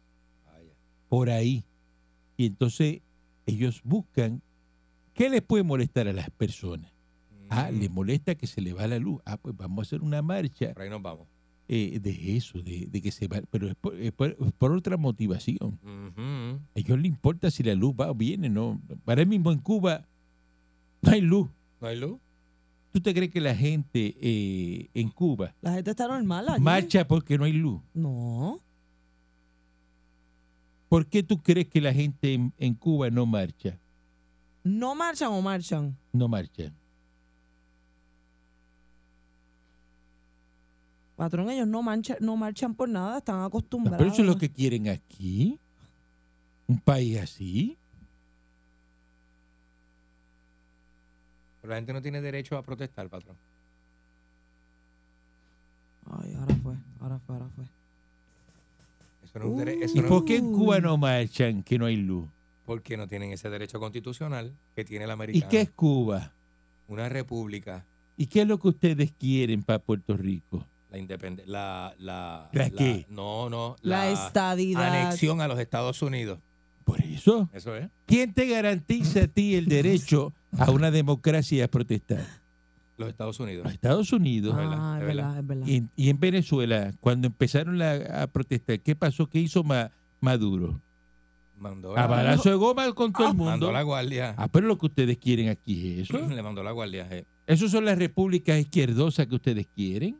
[0.45, 0.71] Vaya.
[1.09, 1.65] por ahí.
[2.37, 3.01] Y entonces
[3.45, 4.41] ellos buscan,
[5.13, 6.91] ¿qué les puede molestar a las personas?
[7.49, 7.79] Ah, Mm.
[7.79, 9.21] les molesta que se le va la luz.
[9.25, 11.27] Ah, pues vamos a hacer una marcha Por ahí nos vamos.
[11.69, 14.71] Eh, de eso, de, de que se va, pero es por, es por- es por
[14.73, 15.77] otra motivación.
[16.75, 18.81] A ellos les importa si la luz va o viene, ¿no?
[19.05, 20.05] Para el mismo en Cuba
[21.01, 21.47] no hay luz.
[21.79, 22.19] ¿No hay luz?
[22.91, 26.63] ¿Tú te crees que la gente eh, en Cuba La gente está normal allí.
[26.63, 27.79] marcha porque no hay luz?
[27.93, 28.59] No.
[30.89, 33.77] ¿Por qué tú crees que la gente en, en Cuba no marcha?
[34.63, 35.95] ¿No marchan o marchan?
[36.11, 36.71] No marcha.
[41.19, 43.97] Patrón, ellos no, mancha- no marchan por nada, están acostumbrados.
[43.97, 45.59] pero eso es lo que quieren aquí.
[46.65, 47.77] Un país así.
[51.61, 53.35] Pero la gente no tiene derecho a protestar, patrón.
[56.09, 57.65] Ay, ahora fue, ahora fue, ahora fue.
[59.25, 61.77] Eso no es un dere- eso ¿Y no- por qué en Cuba no marchan que
[61.77, 62.29] no hay luz?
[62.65, 65.51] Porque no tienen ese derecho constitucional que tiene el ¿Y americano.
[65.51, 66.31] qué es Cuba?
[66.87, 70.65] Una república, ¿Y qué es lo que ustedes quieren para Puerto Rico?
[70.91, 73.05] La independencia, la, la, ¿La qué?
[73.09, 74.87] No, no, La estadidad.
[75.05, 76.39] anexión a los Estados Unidos.
[76.83, 77.87] Por eso, Eso es.
[78.07, 82.25] ¿quién te garantiza a ti el derecho a una democracia y a protestar?
[82.97, 83.63] Los Estados Unidos.
[83.65, 84.55] Los Estados Unidos.
[84.57, 85.67] Ah, es es verdad, es verdad.
[85.67, 89.27] Y en, y en Venezuela, cuando empezaron la- a protestar, ¿qué pasó?
[89.27, 90.81] ¿Qué hizo Ma- Maduro?
[91.57, 93.71] Mandó A la, balazo de goma con todo el mandó mundo.
[93.71, 94.33] la guardia.
[94.37, 96.17] Ah, pero lo que ustedes quieren aquí es eso.
[96.27, 97.07] Le mandó la guardia.
[97.11, 97.25] eh.
[97.45, 100.17] ¿Esas son las repúblicas izquierdosas que ustedes quieren?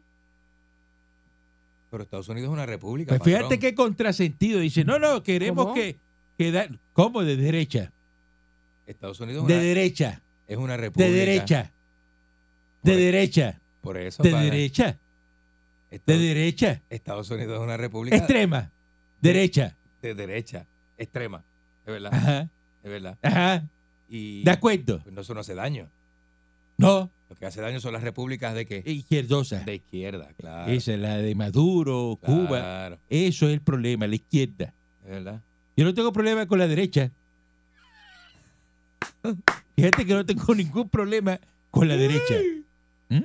[1.89, 3.09] Pero Estados Unidos es una república.
[3.17, 3.59] Pues fíjate patrón.
[3.59, 4.59] qué contrasentido.
[4.59, 5.75] Dice, no, no, queremos ¿Cómo?
[5.75, 5.97] que,
[6.37, 7.23] que da- ¿Cómo?
[7.23, 7.91] De derecha.
[8.85, 10.21] Estados Unidos es De una, derecha.
[10.47, 11.09] es una república.
[11.11, 11.71] De derecha.
[12.83, 13.59] De Por- derecha.
[13.81, 14.23] Por eso.
[14.23, 14.97] De derecha.
[15.89, 16.81] De derecha.
[16.89, 18.71] Estados Unidos es una república Extrema.
[19.21, 19.75] Derecha.
[20.01, 20.65] de derecha,
[20.97, 21.43] extrema.
[21.85, 22.13] Es verdad.
[22.13, 22.49] Ajá.
[22.83, 23.17] Es verdad.
[23.21, 23.67] Ajá.
[24.07, 24.99] Y ¿De acuerdo?
[25.03, 25.89] pues no, eso no hace daño.
[26.79, 27.09] No.
[27.29, 28.81] Lo que hace daño son las repúblicas de qué?
[28.85, 29.59] Izquierdosa.
[29.59, 30.71] De izquierda, claro.
[30.71, 32.47] Esa es la de Maduro, Cuba.
[32.47, 34.73] Claro, Eso es el problema, la izquierda.
[35.03, 35.41] es verdad.
[35.77, 37.11] Yo no tengo problema con la derecha.
[39.75, 41.39] Fíjate que no tengo ningún problema
[41.69, 42.35] con la derecha.
[43.09, 43.17] ¿Mm?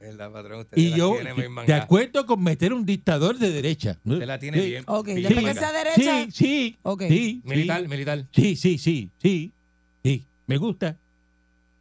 [0.00, 0.60] Es verdad, patrón.
[0.60, 1.82] Usted Y la yo, tiene mangada.
[1.82, 3.98] acuerdo con meter un dictador de derecha.
[4.04, 4.66] Usted la tiene Sí.
[4.68, 4.84] bien.
[4.86, 6.24] Ok, bien sea derecha.
[6.26, 6.78] Sí, sí.
[6.82, 7.02] Ok.
[7.08, 8.26] Sí, Militar, militar.
[8.32, 9.52] Sí, sí, sí, sí.
[10.02, 10.98] Sí, me gusta.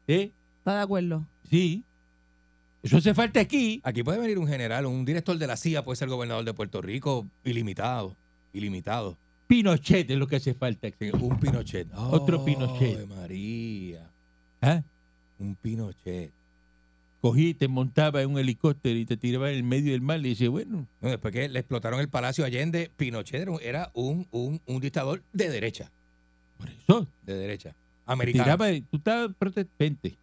[0.07, 0.31] ¿Eh?
[0.59, 1.25] ¿Está de acuerdo?
[1.49, 1.83] Sí.
[2.83, 3.81] Eso hace falta aquí.
[3.83, 6.79] Aquí puede venir un general, un director de la CIA, puede ser gobernador de Puerto
[6.79, 8.15] Rico, ilimitado.
[8.53, 9.17] Ilimitado.
[9.47, 11.09] Pinochet es lo que hace falta aquí.
[11.09, 11.87] Sí, un Pinochet.
[11.95, 13.07] Otro Pinochet.
[13.07, 14.07] María.
[14.61, 14.83] ¿Ah?
[15.39, 16.31] Un Pinochet.
[17.21, 20.29] Cogí, te montaba en un helicóptero y te tiraba en el medio del mar y
[20.29, 24.79] dice, bueno, No, después que le explotaron el Palacio Allende, Pinochet era un, un, un
[24.79, 25.91] dictador de derecha.
[26.59, 27.07] por eso.
[27.23, 27.75] De derecha.
[28.43, 30.17] Tiraba, tú estabas protestante.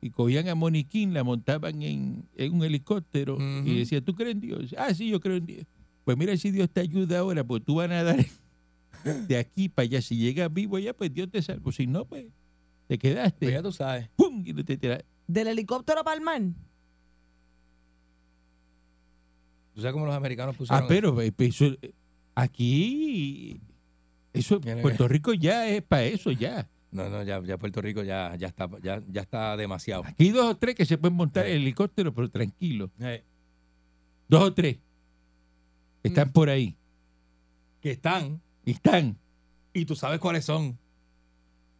[0.00, 4.40] Y cogían a Moniquín, la montaban en, en un helicóptero y decían, ¿tú crees en
[4.40, 4.74] Dios?
[4.78, 5.64] Ah, sí, yo creo en Dios.
[6.04, 8.24] Pues mira si Dios te ayuda ahora, pues tú vas a dar
[9.26, 10.00] de aquí para allá.
[10.00, 11.72] Si llegas vivo allá, pues Dios te salva.
[11.72, 12.24] Si no, pues
[12.86, 13.62] te Pues ya quedaste.
[13.62, 14.08] tú sabes.
[14.16, 14.42] ¡Pum!
[14.46, 15.04] Y te tiras.
[15.26, 16.42] ¿Del helicóptero para el mar?
[19.74, 20.84] ¿Tú sabes cómo los americanos pusieron?
[20.84, 21.76] Ah, pero eso,
[22.34, 23.60] aquí,
[24.32, 26.68] eso, Puerto Rico ya es para eso, ya.
[26.90, 30.04] No, no, ya, ya Puerto Rico ya, ya, está, ya, ya está demasiado.
[30.06, 32.90] Aquí hay dos o tres que se pueden montar en helicóptero, pero tranquilo.
[33.00, 33.22] Eh,
[34.28, 34.78] Dos o tres
[36.02, 36.32] están Mm.
[36.32, 36.74] por ahí.
[37.80, 39.16] que están, Y están.
[39.72, 40.78] y tú sabes cuáles son.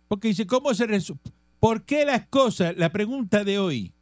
[0.09, 1.23] Porque dice, ¿cómo se resuelve?
[1.61, 2.77] ¿Por qué las cosas?
[2.77, 3.93] La pregunta de hoy.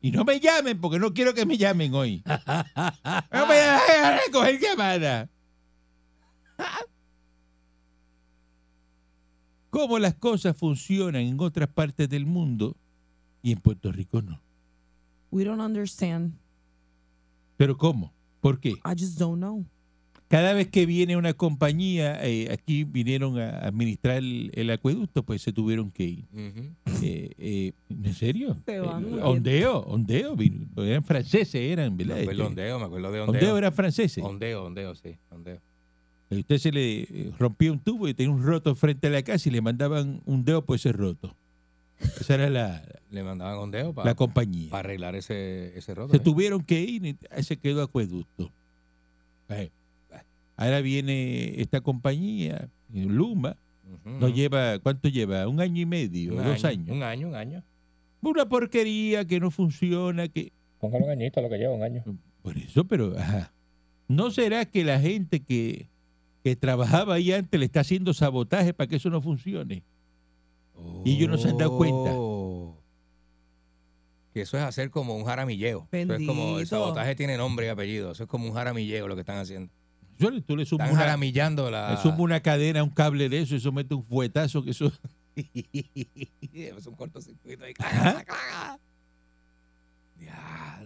[0.00, 2.22] Y no me llamen porque no quiero que me llamen hoy.
[3.32, 5.28] No me dejen recoger llamada.
[9.70, 12.76] ¿Cómo las cosas funcionan en otras partes del mundo
[13.42, 14.40] y en Puerto Rico no?
[15.30, 16.32] We don't understand.
[17.56, 18.12] ¿Pero cómo?
[18.40, 18.70] ¿Por qué?
[18.70, 19.64] I just don't know.
[20.26, 25.42] Cada vez que viene una compañía, eh, aquí vinieron a administrar el, el acueducto, pues
[25.42, 26.24] se tuvieron que ir.
[27.02, 28.56] Eh, eh, ¿En serio?
[28.68, 32.20] Eh, ondeo, ondeo, vino- eran franceses, eran, Me ¿verdad?
[32.22, 33.34] acuerdo de Este, ondeo, me acuerdo de ondeo.
[33.40, 34.22] ondeo eran franceses.
[34.22, 35.16] Ondeo, ondeo, sí,
[36.38, 39.48] usted se le eh, rompía un tubo y tenía un roto frente a la casa
[39.48, 41.34] y le mandaban un dedo por ese roto.
[42.18, 44.70] Esa era la, Le mandaban ondeo la para compañía.
[44.72, 46.12] arreglar ese, ese roto.
[46.12, 46.20] Se ¿eh?
[46.20, 48.50] tuvieron que ir y se quedó acueducto.
[49.50, 49.70] Eh,
[50.56, 53.56] Ahora viene esta compañía, Luma,
[54.04, 54.34] Ujú, nos ujú.
[54.36, 55.48] lleva, ¿cuánto lleva?
[55.48, 56.32] ¿Un año y medio?
[56.36, 56.96] Un ¿Dos año, años?
[56.96, 57.62] Un año, un año.
[58.20, 60.52] Una porquería que no funciona, que...
[60.80, 62.04] Un añito lo que lleva, un año.
[62.42, 63.52] Por eso, pero, ajá.
[64.06, 65.88] ¿No será que la gente que,
[66.42, 69.82] que trabajaba ahí antes le está haciendo sabotaje para que eso no funcione?
[71.04, 72.10] Y ellos no se han dado cuenta.
[72.14, 72.76] Oh.
[74.32, 75.88] Que eso es hacer como un jaramilleo.
[75.92, 78.12] Eso es como el sabotaje tiene nombre y apellido.
[78.12, 79.70] Eso es como un jaramilleo lo que están haciendo.
[80.18, 81.90] Yo le- tú le sumas Están una, jaramillando la.
[81.92, 84.92] le sumas una cadena, un cable de eso, eso mete un fuetazo que eso...
[86.54, 87.74] es un cortocircuito ahí.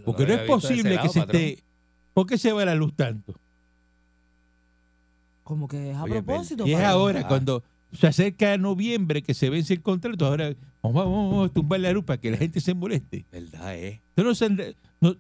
[0.05, 1.43] Porque no es posible que lado, se patrón.
[1.43, 1.65] esté...
[2.13, 3.35] ¿Por qué se va la luz tanto?
[5.45, 6.67] Como que es a Oye, propósito.
[6.67, 7.29] Y es ahora, Ah.
[7.29, 11.79] cuando se acerca noviembre que se vence el contrato, ahora vamos, vamos, vamos a tumbar
[11.81, 13.25] la luz para que la gente se moleste.
[13.31, 14.03] ¿Verdad, eh?
[14.17, 15.17] Entonces, no-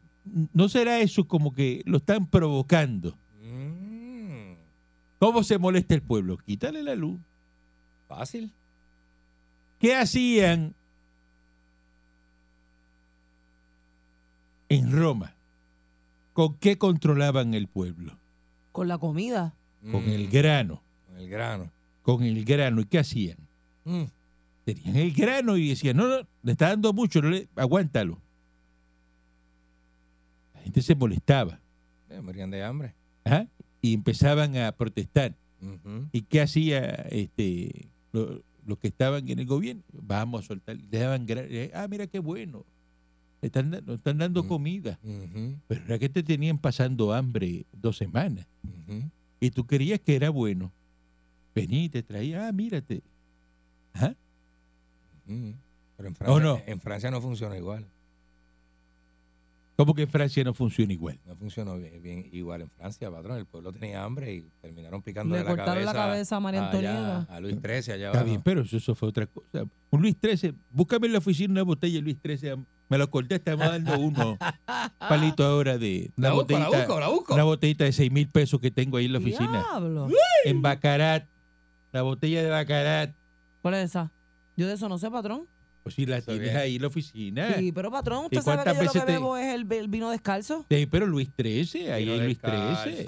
[0.52, 3.16] no será eso como que lo están provocando.
[3.42, 4.54] Mm,
[5.20, 6.37] ¿Cómo se molesta el pueblo?
[6.38, 7.20] Quítale la luz.
[8.08, 8.52] fácil.
[9.78, 10.74] ¿Qué hacían
[14.68, 15.34] en Roma?
[16.32, 18.18] ¿con qué controlaban el pueblo?
[18.72, 19.54] Con la comida.
[19.90, 21.70] Con Mm, el grano, Con el grano.
[22.03, 22.81] con el grano.
[22.81, 23.37] ¿Y qué hacían?
[23.85, 24.05] Mm.
[24.64, 28.18] Tenían el grano y decían, no, no, le está dando mucho, no le, aguántalo.
[30.55, 31.61] La gente se molestaba
[32.11, 32.94] Eh, morían de hambre.
[33.25, 33.47] ¿ah?
[33.83, 35.35] y empezaban a protestar.
[36.12, 39.83] ¿Y qué hacía este lo- los que estaban en el gobierno?
[39.92, 40.77] Vamos a soltar.
[40.90, 41.27] Le daban
[41.75, 42.64] ah, mira qué bueno.
[43.42, 44.49] Le están, nos están dando Mm.
[44.49, 44.99] comida.
[45.68, 48.47] Pero era que te tenían pasando hambre dos semanas.
[49.44, 50.72] Y tú querías que era bueno.
[51.54, 53.02] Venía y te traía, ah, mírate.
[53.94, 54.14] Ujú.
[55.96, 56.62] Pero en ¿O Francia, no?
[56.66, 57.85] en Francia no funciona igual.
[59.76, 61.18] ¿Cómo que en Francia no funciona igual?
[61.26, 63.38] No funcionó bien, bien igual en Francia, patrón.
[63.38, 65.92] El pueblo tenía hambre y terminaron picando Le la cortaron cabeza.
[65.92, 67.35] la cabeza a María allá, Antonieta.
[67.35, 68.24] A Luis XIII allá Está abajo.
[68.24, 69.64] bien, pero eso, eso fue otra cosa.
[69.90, 72.54] Un Luis XIII, búscame en la oficina una botella de Luis XIII.
[72.94, 74.38] Me lo corté, estamos dando uno
[75.00, 77.35] palito ahora de una La busco, la busco, la busco.
[77.35, 79.50] una botellita de 6 mil pesos que tengo ahí en la oficina.
[79.68, 80.07] Diablo.
[80.44, 81.26] En Bacarat,
[81.90, 83.12] la botella de Bacarat.
[83.62, 84.12] ¿Cuál es esa?
[84.57, 85.48] Yo de eso no sé, patrón.
[85.83, 86.57] Pues si la Eso tienes bien.
[86.57, 87.54] ahí en la oficina.
[87.59, 89.88] Sí, pero patrón, ¿Y usted sabe que yo lo que te- bebo es el, el
[89.88, 90.64] vino descalzo.
[90.70, 92.38] Sí, pero Luis XIII, ahí hay Luis.
[92.38, 93.07] XIII.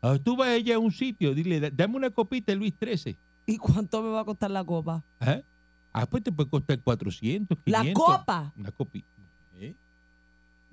[0.00, 3.18] Ah, tú vas allá a un sitio, dile, "Da- dame una copita de Luis XIII.
[3.44, 5.04] ¿Y cuánto me va a costar la copa?
[5.20, 5.42] Ajá.
[5.92, 7.86] Ah, pues te puede costar 400, 500.
[7.86, 8.52] ¿La copa?
[8.56, 9.06] Una copita.
[9.56, 9.74] ¿Eh?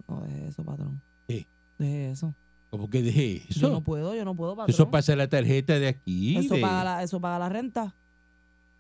[0.08, 1.02] No, deje eso, patrón.
[1.28, 1.46] ¿Qué?
[1.78, 2.34] Deje eso.
[2.70, 3.60] ¿Cómo que dejé eso?
[3.62, 4.74] Yo no puedo, yo no puedo, patrón.
[4.74, 6.38] Eso pasa la tarjeta de aquí.
[6.38, 7.96] Eso de paga la, eso paga la renta.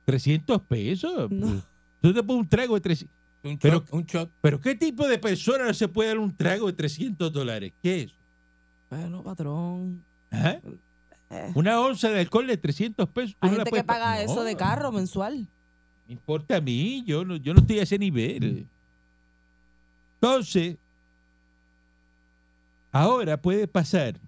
[0.06, 1.30] 300 pesos.
[1.32, 1.62] No.
[2.02, 3.16] Tú te pones un trago de 300.
[3.44, 4.32] Un shot, Pero- un shot.
[4.42, 7.74] ¿Pero qué tipo de persona no se puede dar un trago de 300 dólares?
[7.82, 8.14] ¿Qué es?
[8.90, 10.04] Bueno, patrón.
[10.32, 10.60] Ajá.
[11.32, 13.36] Eh, Una onza de alcohol de 300 pesos.
[13.40, 15.48] Hay no la gente que pa- paga eso No, de carro mensual.
[16.10, 17.02] Me importa a mí.
[17.06, 18.68] Yo no, yo no estoy a ese nivel.
[20.16, 20.76] Entonces,
[22.92, 24.20] ahora puede pasar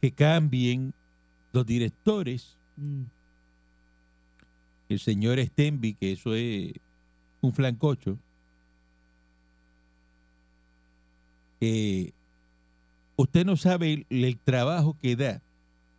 [0.00, 0.94] que cambien
[1.52, 3.04] los directores Mm.
[4.88, 6.72] el señor Stenby, que eso es
[7.40, 8.18] un flancocho,
[13.16, 15.40] usted no sabe el, el trabajo que da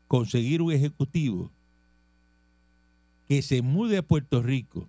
[0.07, 1.49] conseguir un ejecutivo
[3.27, 4.87] que se mude a Puerto Rico,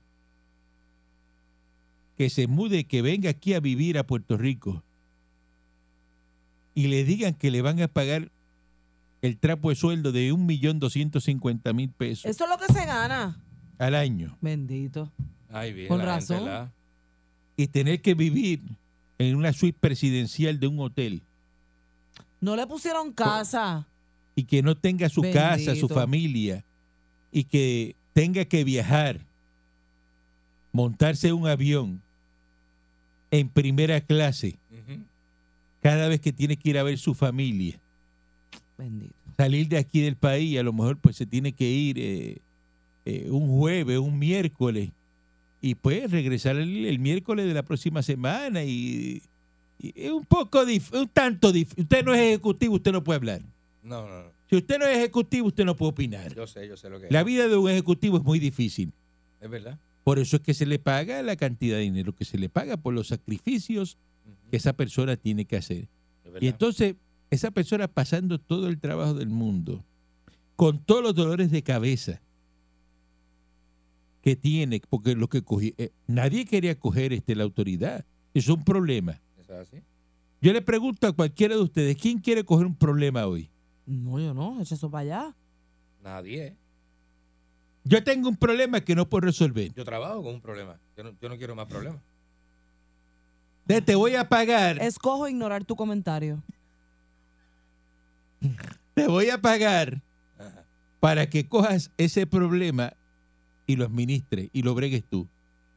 [2.17, 4.83] que se mude, que venga aquí a vivir a Puerto Rico
[6.75, 8.31] y le digan que le van a pagar
[9.23, 12.73] el trapo de sueldo de un millón doscientos cincuenta mil pesos Eso es lo que
[12.73, 13.39] se gana.
[13.79, 15.11] al año Bendito.
[15.51, 15.89] Ay, bien.
[15.89, 16.73] Con la gente, razón.
[17.57, 18.61] y tener que vivir
[19.19, 21.23] en una suite presidencial de un hotel
[22.41, 23.87] No le pusieron casa.
[24.35, 26.65] y que no tenga su casa, su familia
[27.33, 29.21] y que tenga que viajar,
[30.73, 32.01] montarse un avión
[33.31, 34.57] en primera clase
[35.83, 37.79] cada vez que tiene que ir a ver su familia,
[38.79, 39.15] Bendito.
[39.37, 42.39] salir de aquí del país, a lo mejor pues se tiene que ir eh,
[43.05, 44.91] eh, un jueves, un miércoles
[45.61, 49.23] y pues regresar el, el miércoles de la próxima semana y,
[49.79, 51.83] y es un poco, dif- un tanto difícil.
[51.85, 53.43] Usted no es ejecutivo, usted no puede hablar.
[53.83, 54.36] No, no, no.
[54.49, 56.35] Si usted no es ejecutivo, used no puede opinar.
[56.35, 57.27] Yo sé, yo sé lo que La es.
[57.27, 58.93] vida de un ejecutivo es muy difícil.
[59.41, 59.79] Es verdad.
[60.05, 62.77] Por eso es que se le paga la cantidad de dinero que se le paga
[62.77, 63.99] por los sacrificios
[64.51, 65.89] que esa persona tiene que hacer.
[66.25, 66.43] Es verdad.
[66.43, 66.95] Y entonces,
[67.31, 69.85] esa persona pasando todo el trabajo del mundo,
[70.55, 72.21] con todos los dolores de cabeza
[74.23, 78.05] que tiene, porque lo que cogí, eh, nadie quería coger este, la autoridad.
[78.35, 79.21] Es un problema.
[79.41, 79.83] ¿Eso es así?
[80.41, 83.49] Yo le pregunto a cualquiera de ustedes, ¿quién quiere coger un problema hoy?
[83.87, 84.61] No, yo no.
[84.61, 85.35] Echa eso para allá.
[86.03, 86.57] Nadie.
[87.85, 89.73] Yo tengo un problema que no puedo resolver.
[89.73, 90.77] Yo trabajo con un problema.
[90.97, 92.01] Yo no, yo no quiero más problemas.
[93.67, 96.41] Te te voy a pagar, Escojo ignorar tu comentario.
[98.95, 100.01] te voy a pagar
[100.39, 100.65] Ajá.
[101.01, 102.93] para que cojas ese problema
[103.67, 105.29] y lo administres y lo bregues tú.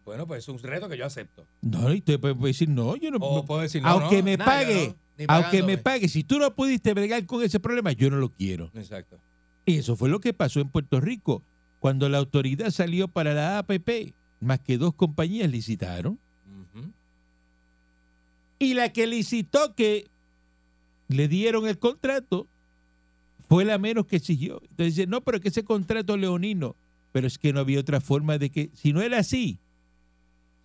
[0.06, 1.46] Bueno, pues es un reto que yo acepto.
[1.62, 3.18] No, y te puedes decir, no, yo no.
[3.22, 4.96] O puedo decir, no, aunque no, me nada, pague, no,
[5.28, 8.72] aunque me pague, si tú no pudiste bregar con ese problema, yo no lo quiero.
[8.74, 9.20] Exacto.
[9.66, 11.44] Y eso fue lo que pasó en Puerto Rico.
[11.80, 16.20] Cuando la autoridad salió para la APP, más que dos compañías licitaron.
[18.58, 20.08] Y la que licitó que
[21.08, 22.48] le dieron el contrato
[23.48, 24.62] fue la menos que exigió.
[24.62, 26.76] Entonces dice, no, pero es que ese contrato leonino,
[27.12, 29.60] pero es que no había otra forma de que, si no era así,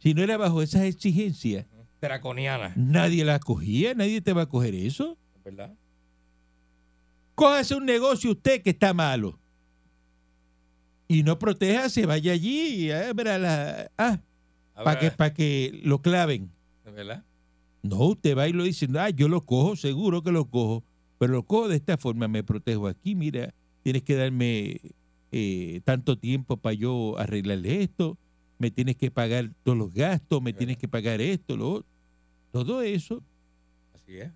[0.00, 1.66] si no era bajo esas exigencias,
[2.08, 2.72] Draconiana.
[2.76, 5.16] nadie la cogía, nadie te va a coger eso.
[5.36, 5.74] ¿Es verdad?
[7.34, 9.38] Cójase un negocio usted que está malo.
[11.08, 13.90] Y no proteja, se vaya allí y abra la...
[13.98, 14.20] Ah,
[14.74, 16.50] para que, pa' que lo claven.
[16.84, 17.24] ¿Es verdad?
[17.82, 20.82] No, usted va y lo dice, ah, yo lo cojo, seguro que lo cojo,
[21.18, 23.52] pero lo cojo de esta forma, me protejo aquí, mira,
[23.82, 24.80] tienes que darme
[25.30, 28.16] eh, tanto tiempo para yo arreglarle esto,
[28.58, 31.86] me tienes que pagar todos los gastos, me tienes que pagar esto, lo otro,
[32.54, 33.20] todo eso.
[33.96, 34.30] Así es.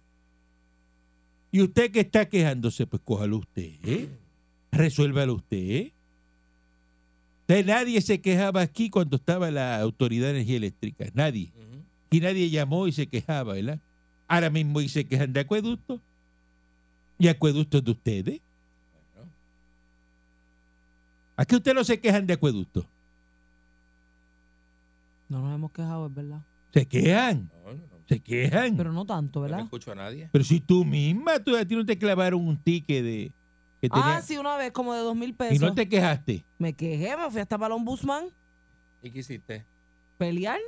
[1.53, 4.09] Y usted que está quejándose, pues cójalo usted, ¿eh?
[4.73, 5.57] resuélvalo usted.
[5.57, 5.93] ¿eh?
[7.43, 11.53] Usted, nadie se quejaba aquí cuando estaba la Autoridad de Energía Eléctrica, nadie.
[11.55, 11.85] Ujú.
[12.11, 13.79] Y nadie llamó y se quejaba, ¿verdad?
[14.27, 16.01] Ahora mismo y se quejan de acueductos.
[17.21, 18.41] Y acueductos de ustedes.
[19.15, 19.31] Bueno,
[21.37, 22.85] ¿A qué ustedes no se quejan de acueductos?
[25.29, 26.43] No nos hemos quejado, es verdad.
[26.75, 27.51] Se quejan.
[28.09, 28.77] Se quejan.
[28.77, 29.61] Pero no tanto, Yo no ¿verdad?
[29.65, 30.29] escucho a nadie.
[30.33, 33.33] Pero si tú misma, tú, a ti no te clavaron un ticket de...
[33.81, 35.61] Que tenía- Ah, sí, una vez, como de dos mil y pesos.
[35.61, 36.45] no te quejaste.
[36.59, 38.25] Me quejé, me fui hasta para el ombudsman.
[39.03, 39.65] ¿Y qué hiciste?
[40.17, 40.59] ¿Pelear?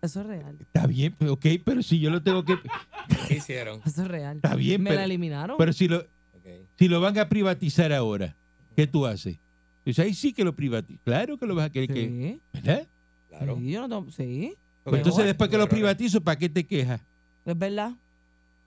[0.00, 0.56] Eso es real.
[0.60, 2.56] Está bien, ok, pero si yo lo tengo que...
[3.28, 3.80] ¿Qué hicieron?
[3.84, 4.36] Eso es real.
[4.36, 5.56] Está bien, Me la eliminaron.
[5.58, 6.04] pero si, lo,
[6.78, 8.34] si lo van a privatizar ahora,
[8.76, 9.38] ¿qué tú haces?
[9.84, 11.00] Pues ahí sí que lo privatizas.
[11.04, 12.06] Claro que lo vas a querer que...
[12.06, 12.86] sí, ¿Verdad?
[13.28, 13.56] Claro.
[13.58, 14.54] sí, yo no tengo- sí,
[14.90, 17.00] Pues entonces después que lo privatizo, ¿para qué te quejas?
[17.44, 17.92] es verdad,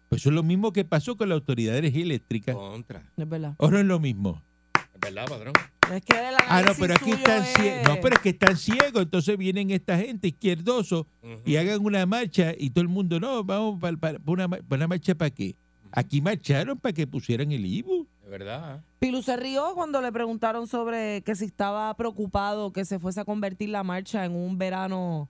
[0.10, 2.54] Pues eso es lo mismo que pasó con la Autoridad de Energía Eléctrica.
[2.54, 3.04] Contra.
[3.16, 3.54] es verdad.
[3.58, 4.42] ¿O no es lo mismo?
[4.76, 5.54] Es verdad, patrón.
[5.94, 7.88] Es que el Ah, no, pero aquí están es- ciegos.
[7.88, 9.02] No, pero es que están ciegos.
[9.04, 11.06] Entonces vienen esta gente izquierdoso
[11.46, 14.80] y hagan una marcha y todo el mundo, no, vamos para, para una, ma- para
[14.80, 15.56] una marcha para qué.
[15.92, 18.08] Aquí marcharon para que pusieran el IBU.
[18.24, 18.82] Es verdad.
[19.00, 23.26] Pilu se rió cuando le preguntaron sobre que si estaba preocupado que se fuese a
[23.26, 25.28] convertir la marcha en un verano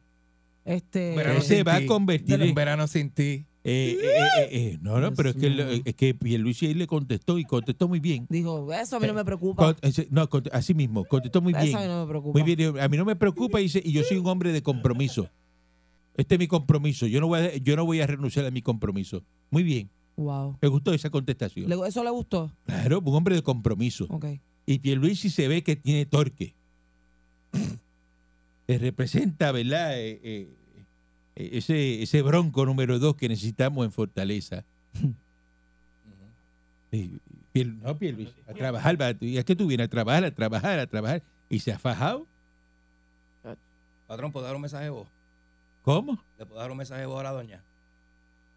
[0.65, 1.83] este Verano se va ti.
[1.83, 2.55] a convertir Un en...
[2.55, 3.45] verano sin ti.
[3.63, 6.73] eh, eh, eh, eh, no, no, Dios pero es que, lo- es que Pierluisi ahí
[6.73, 8.25] le contestó y contestó muy bien.
[8.29, 9.65] dijo, eso a mí no me preocupa.
[9.65, 11.87] Con- ese- no, así mismo, contestó muy eso a mí bien.
[11.87, 12.39] no me preocupa.
[12.39, 15.29] Muy bien, a mí no me preocupa dice, y yo soy un hombre de compromiso.
[16.17, 17.07] Este es mi compromiso.
[17.07, 19.23] Yo no voy a, yo no voy a renunciar a mi compromiso.
[19.49, 19.89] Muy bien.
[20.17, 20.57] Wow.
[20.61, 21.69] Me gustó esa contestación.
[21.69, 22.51] Le- ¿Eso le gustó?
[22.65, 24.05] Claro, un hombre de compromiso.
[24.09, 24.25] Ok.
[24.65, 26.53] Y Pierluisi se ve que tiene torque.
[28.67, 29.97] Que representa, ¿verdad?
[29.99, 30.47] Eh, eh,
[31.35, 34.63] eh, ese, ese bronco número dos que necesitamos en Fortaleza.
[36.91, 37.09] Eh,
[37.53, 38.99] Pier- no, Pierluisi, a trabajar.
[39.01, 39.85] va, ¿Y a qué tú vienes?
[39.85, 41.21] A trabajar, a trabajar, a trabajar.
[41.49, 42.25] ¿Y se ha fajado?
[44.07, 45.07] Patrón, ¿puedo dar un mensaje voz?
[45.83, 46.21] ¿Cómo?
[46.37, 47.61] ¿Le puedo dar un mensaje voz a la doña?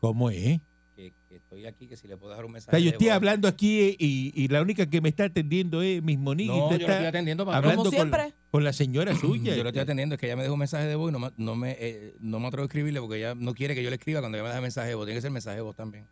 [0.01, 0.61] ¿Cómo es?
[0.97, 3.09] Que, que estoy aquí, que si le puedo dar un O mensaje sea, yo estoy
[3.09, 3.17] voz.
[3.17, 6.57] hablando aquí y, y la única que me está atendiendo es mis monitos.
[6.57, 7.65] No, yo lo estoy atendiendo, patrón.
[7.65, 8.33] hablando Como siempre.
[8.53, 9.57] con la señora suya.
[9.57, 11.19] Yo lo estoy atendiendo, es que ella me dejó un mensaje de voz y no
[11.19, 13.91] me, no me, eh, no me atrevo a escribirle porque ella no quiere que yo
[13.91, 15.05] le escriba cuando ella me deja mensaje de voz.
[15.07, 16.07] Tiene que ser mensaje de voz también.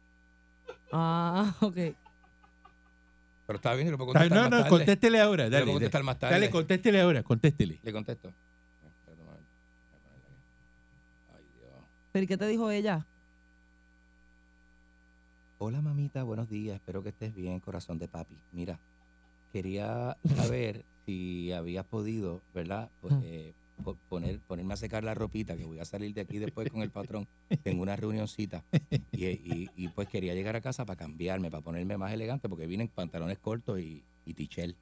[0.91, 1.77] Ah, ok.
[3.47, 4.71] Pero está bien, yo le puedo contestar No, más no, tarde.
[4.71, 5.45] contéstele ahora.
[5.45, 6.35] Dale, puedo dale, contestar más tarde.
[6.35, 7.79] dale, contéstele ahora, contéstele.
[7.85, 8.29] Le contesto.
[8.29, 9.49] Espérate un momento.
[9.91, 11.37] Voy a ponerle aquí.
[11.37, 11.85] Ay, Dios.
[12.11, 13.07] ¿Pero qué te dijo ella?
[15.65, 16.75] Hola mamita, buenos días.
[16.75, 18.37] Espero que estés bien, corazón de papi.
[18.51, 18.81] Mira,
[19.53, 22.91] quería saber si habías podido, ¿verdad?
[23.01, 23.55] Pues, eh,
[23.85, 26.83] po- poner, ponerme a secar la ropita, que voy a salir de aquí después con
[26.83, 27.29] el patrón.
[27.63, 28.65] Tengo una reunioncita.
[29.13, 32.67] Y, y- y, pues quería llegar a casa para cambiarme, para ponerme más elegante, porque
[32.67, 34.75] vine en pantalones cortos y, y tichel.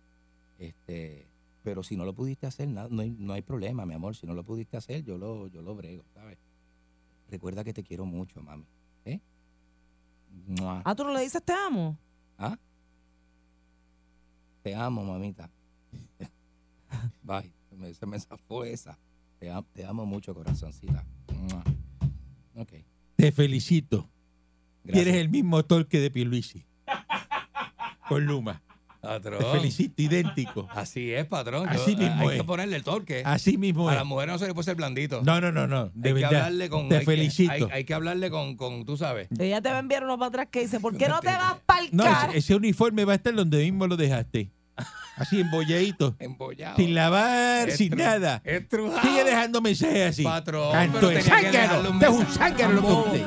[0.58, 1.26] Este,
[1.62, 4.16] pero si no lo pudiste hacer, nada, no, hay, no hay problema, mi amor.
[4.16, 6.38] Si no lo pudiste hacer, yo lo, yo lo brego, ¿sabes?
[7.30, 8.64] Recuerda que te quiero mucho, mami.
[10.46, 10.82] Mua.
[10.84, 11.96] Ah, ¿tú no le dices te amo?
[12.38, 12.56] ¿Ah?
[14.62, 15.50] Te amo, mamita.
[17.22, 17.52] Bye.
[17.70, 18.98] Se me, se me zafó esa.
[19.38, 21.04] Te, am- te amo mucho, corazoncita.
[21.32, 21.64] Mua.
[22.56, 22.72] Ok.
[23.16, 24.08] Te felicito.
[24.84, 25.04] Gracias.
[25.04, 26.64] Tienes el mismo torque de Pierluisi.
[28.08, 28.60] Con Luma.
[29.00, 29.38] Patrón.
[29.38, 30.68] Te felicito, idéntico.
[30.70, 31.64] Así es, patrón.
[31.72, 32.42] Yo- Así mismo hay es.
[32.42, 33.22] que ponerle el torque.
[33.24, 33.98] Así mismo A es.
[33.98, 35.22] las mujeres no se le puede ser blandito.
[35.24, 35.90] No, no, no, no.
[35.94, 36.88] De hay que hablarle con.
[36.88, 37.52] Te hay que- felicito.
[37.52, 39.28] hay, hay que hablarle con, con, tú sabes.
[39.38, 41.56] Ella te va a enviar uno para atrás que dice, ¿por qué no te vas
[41.92, 42.28] No, carro?
[42.30, 44.50] ese, ese uniforme va a estar donde mismo lo dejaste.
[45.16, 46.16] Así embolladito.
[46.18, 46.76] Embollado.
[46.76, 48.40] Sin lavar, sin nada.
[48.44, 49.02] Estrujado.
[49.02, 50.22] Sigue dejando mensajes así.
[50.24, 51.88] Patrón, Canto pero tenía que zángano.
[51.90, 53.26] un Usted es un zángano lo que usted.